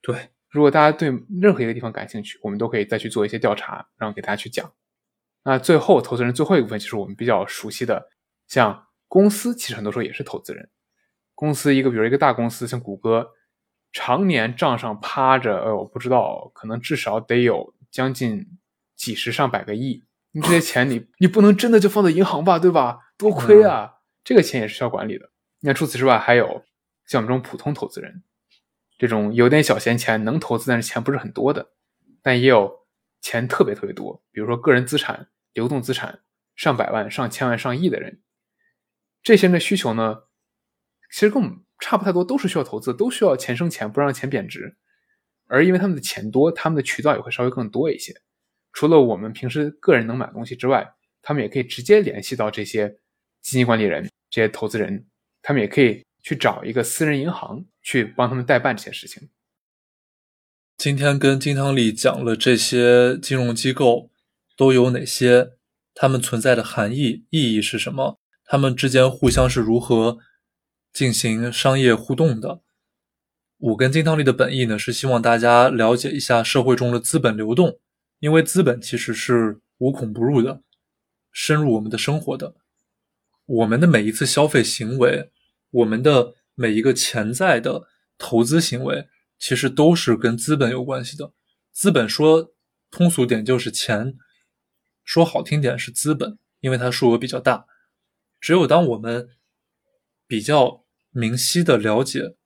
[0.00, 1.08] 对，如果大家对
[1.40, 4.70] 任何一个地方感兴趣，我们都可以再去做一些调查，然后给大家去讲。
[5.44, 8.10] 那最后，投资人最后一部分就是我们比较熟悉的，
[8.46, 10.68] 像公司，其实很多时候也是投资人。
[11.34, 13.30] 公司一个，比如一个大公司，像谷歌，
[13.92, 18.46] 常年账上趴着，呃，我不知道，可能至少得有将近
[18.94, 20.04] 几十上百个亿。
[20.32, 22.98] 你这些 钱，你你不能真的就放在银行吧，对吧？
[23.16, 25.30] 多亏啊，这个钱也是需要管理的。
[25.60, 26.62] 那除此之外，还有
[27.06, 28.22] 像我们这种普通投资人，
[29.02, 31.72] 这种有点小闲钱能投资，但是钱不是很多的，
[32.22, 32.86] 但也有
[33.20, 36.20] 钱特别特别多，比如说个人资产、流动资产
[36.54, 38.22] 上百万、上千万、上亿的人，
[39.20, 40.26] 这些人的需求呢，
[41.10, 44.76] 其实跟我们差不太多，都是需要投资，都需要钱生钱，不让钱贬值。
[45.48, 48.14] 而因为他们的钱多，他们的渠道也会稍微更多一些。
[48.72, 52.88] 除了我们平时个人能买东西之外，他们也可以直接联系到这些
[53.40, 55.08] 基金管理人、这些投资人，
[55.42, 59.28] 他们也可以去找一个私人银行去帮他们代办这些事情。
[60.76, 64.10] 今天跟金汤力讲了这些金融机构
[64.56, 65.52] 都有哪些，
[65.94, 70.18] 他们存在的含义、意义是什么，他们之间互相是如何
[70.92, 72.62] 进行商业互动的。
[73.58, 77.78] 我跟金汤力的本意呢，是希望大家了解一下社会中的资本流动。
[78.18, 80.62] 因为资本其实是无孔不入的，
[81.32, 82.54] 深入我们的生活的。
[83.46, 85.32] 我们的每一次消费行为，
[85.72, 89.08] 我们的每一个潜在的投资行为，
[89.38, 91.32] 其实都是跟资本有关系的。
[91.72, 92.54] 资本说
[92.90, 94.14] 通俗点就是钱，
[95.04, 97.66] 说好听点是资本，因为它数额比较大。
[98.40, 99.28] 只有当我们
[100.26, 102.36] 比较明晰的了解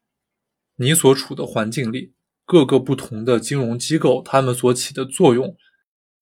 [0.76, 5.56] 你所处的环境里各个不同的金融机构，它们所起的作用。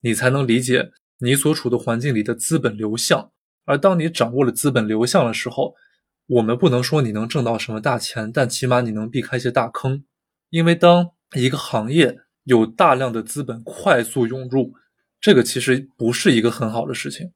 [0.01, 3.33] 你才能理解你所处的环境里的资本流向，
[3.65, 5.75] 而当你掌握了资本流向的时候，
[6.27, 10.05] 我们不能说你能挣到什么大钱，但起码你能避开一些大坑。
[10.51, 14.75] 因为当一个行业有大量的资本快速涌入，
[15.21, 17.33] 这个其实不是一个很好的事情，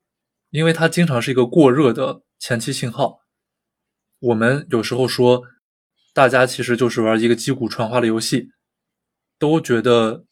[0.51, 3.20] 因为它经常是一个过热的前期信号。
[4.20, 5.43] 我们有时候说，
[6.15, 8.51] 大家其实就是玩一个击鼓传花的游戏，
[9.39, 10.24] 都觉得。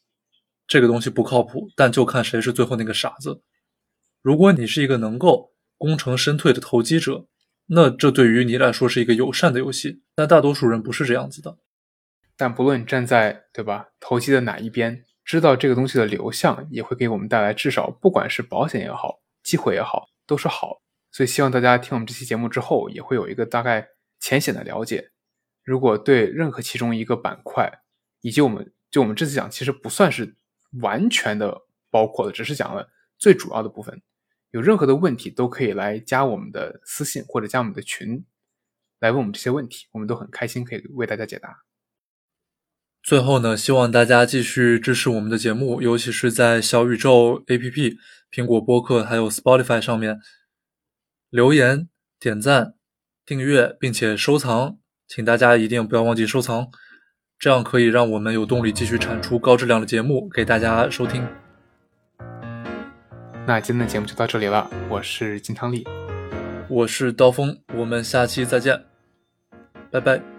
[0.69, 3.41] 这个东西不靠谱，但就看谁是最后那个傻子。
[4.21, 7.25] 如果你是一个能够功成身退的投机者，
[7.67, 10.01] 那这对于你来说是一个友善的游戏。
[10.15, 11.57] 但大多数人不是这样子的。
[12.35, 20.81] 但不论站在对吧投机的哪一边，知道这个东西的流向也会给我们带来至少不管是保险也好，机会也好，都是好。
[21.11, 23.87] 所以希望大家听我们这期节目之后，也会有一个大概
[24.19, 25.11] 浅显的了解。
[25.63, 27.81] 如果对任何其中一个板块，
[28.21, 30.35] 以及我们就我们这次讲，其实不算是。
[30.81, 34.01] 完全的包括的，只是讲了最主要的部分。
[34.51, 38.25] 有任何的问题都可以来加我们的私信或者加我们的群，
[38.99, 41.63] 来问我们这些问题，我们都很开心可以为大家解答。
[43.03, 47.95] 最后呢，希望大家继续支持我们的节目，尤其是在小宇宙 APP、
[48.31, 50.19] 苹果播客还有 Spotify 上面
[51.29, 51.87] 留言、
[52.19, 52.73] 点赞、
[53.25, 56.67] 订阅，并且收藏，请大家一定不要忘记收藏。
[57.39, 61.46] 这样可以让我们有动力继续产出高质量的节目给大家收听。
[63.47, 65.87] 那今天的节目就到这里了，我是金汤力，
[66.67, 68.83] 我是刀锋，我们下期再见，
[69.89, 70.36] 拜拜。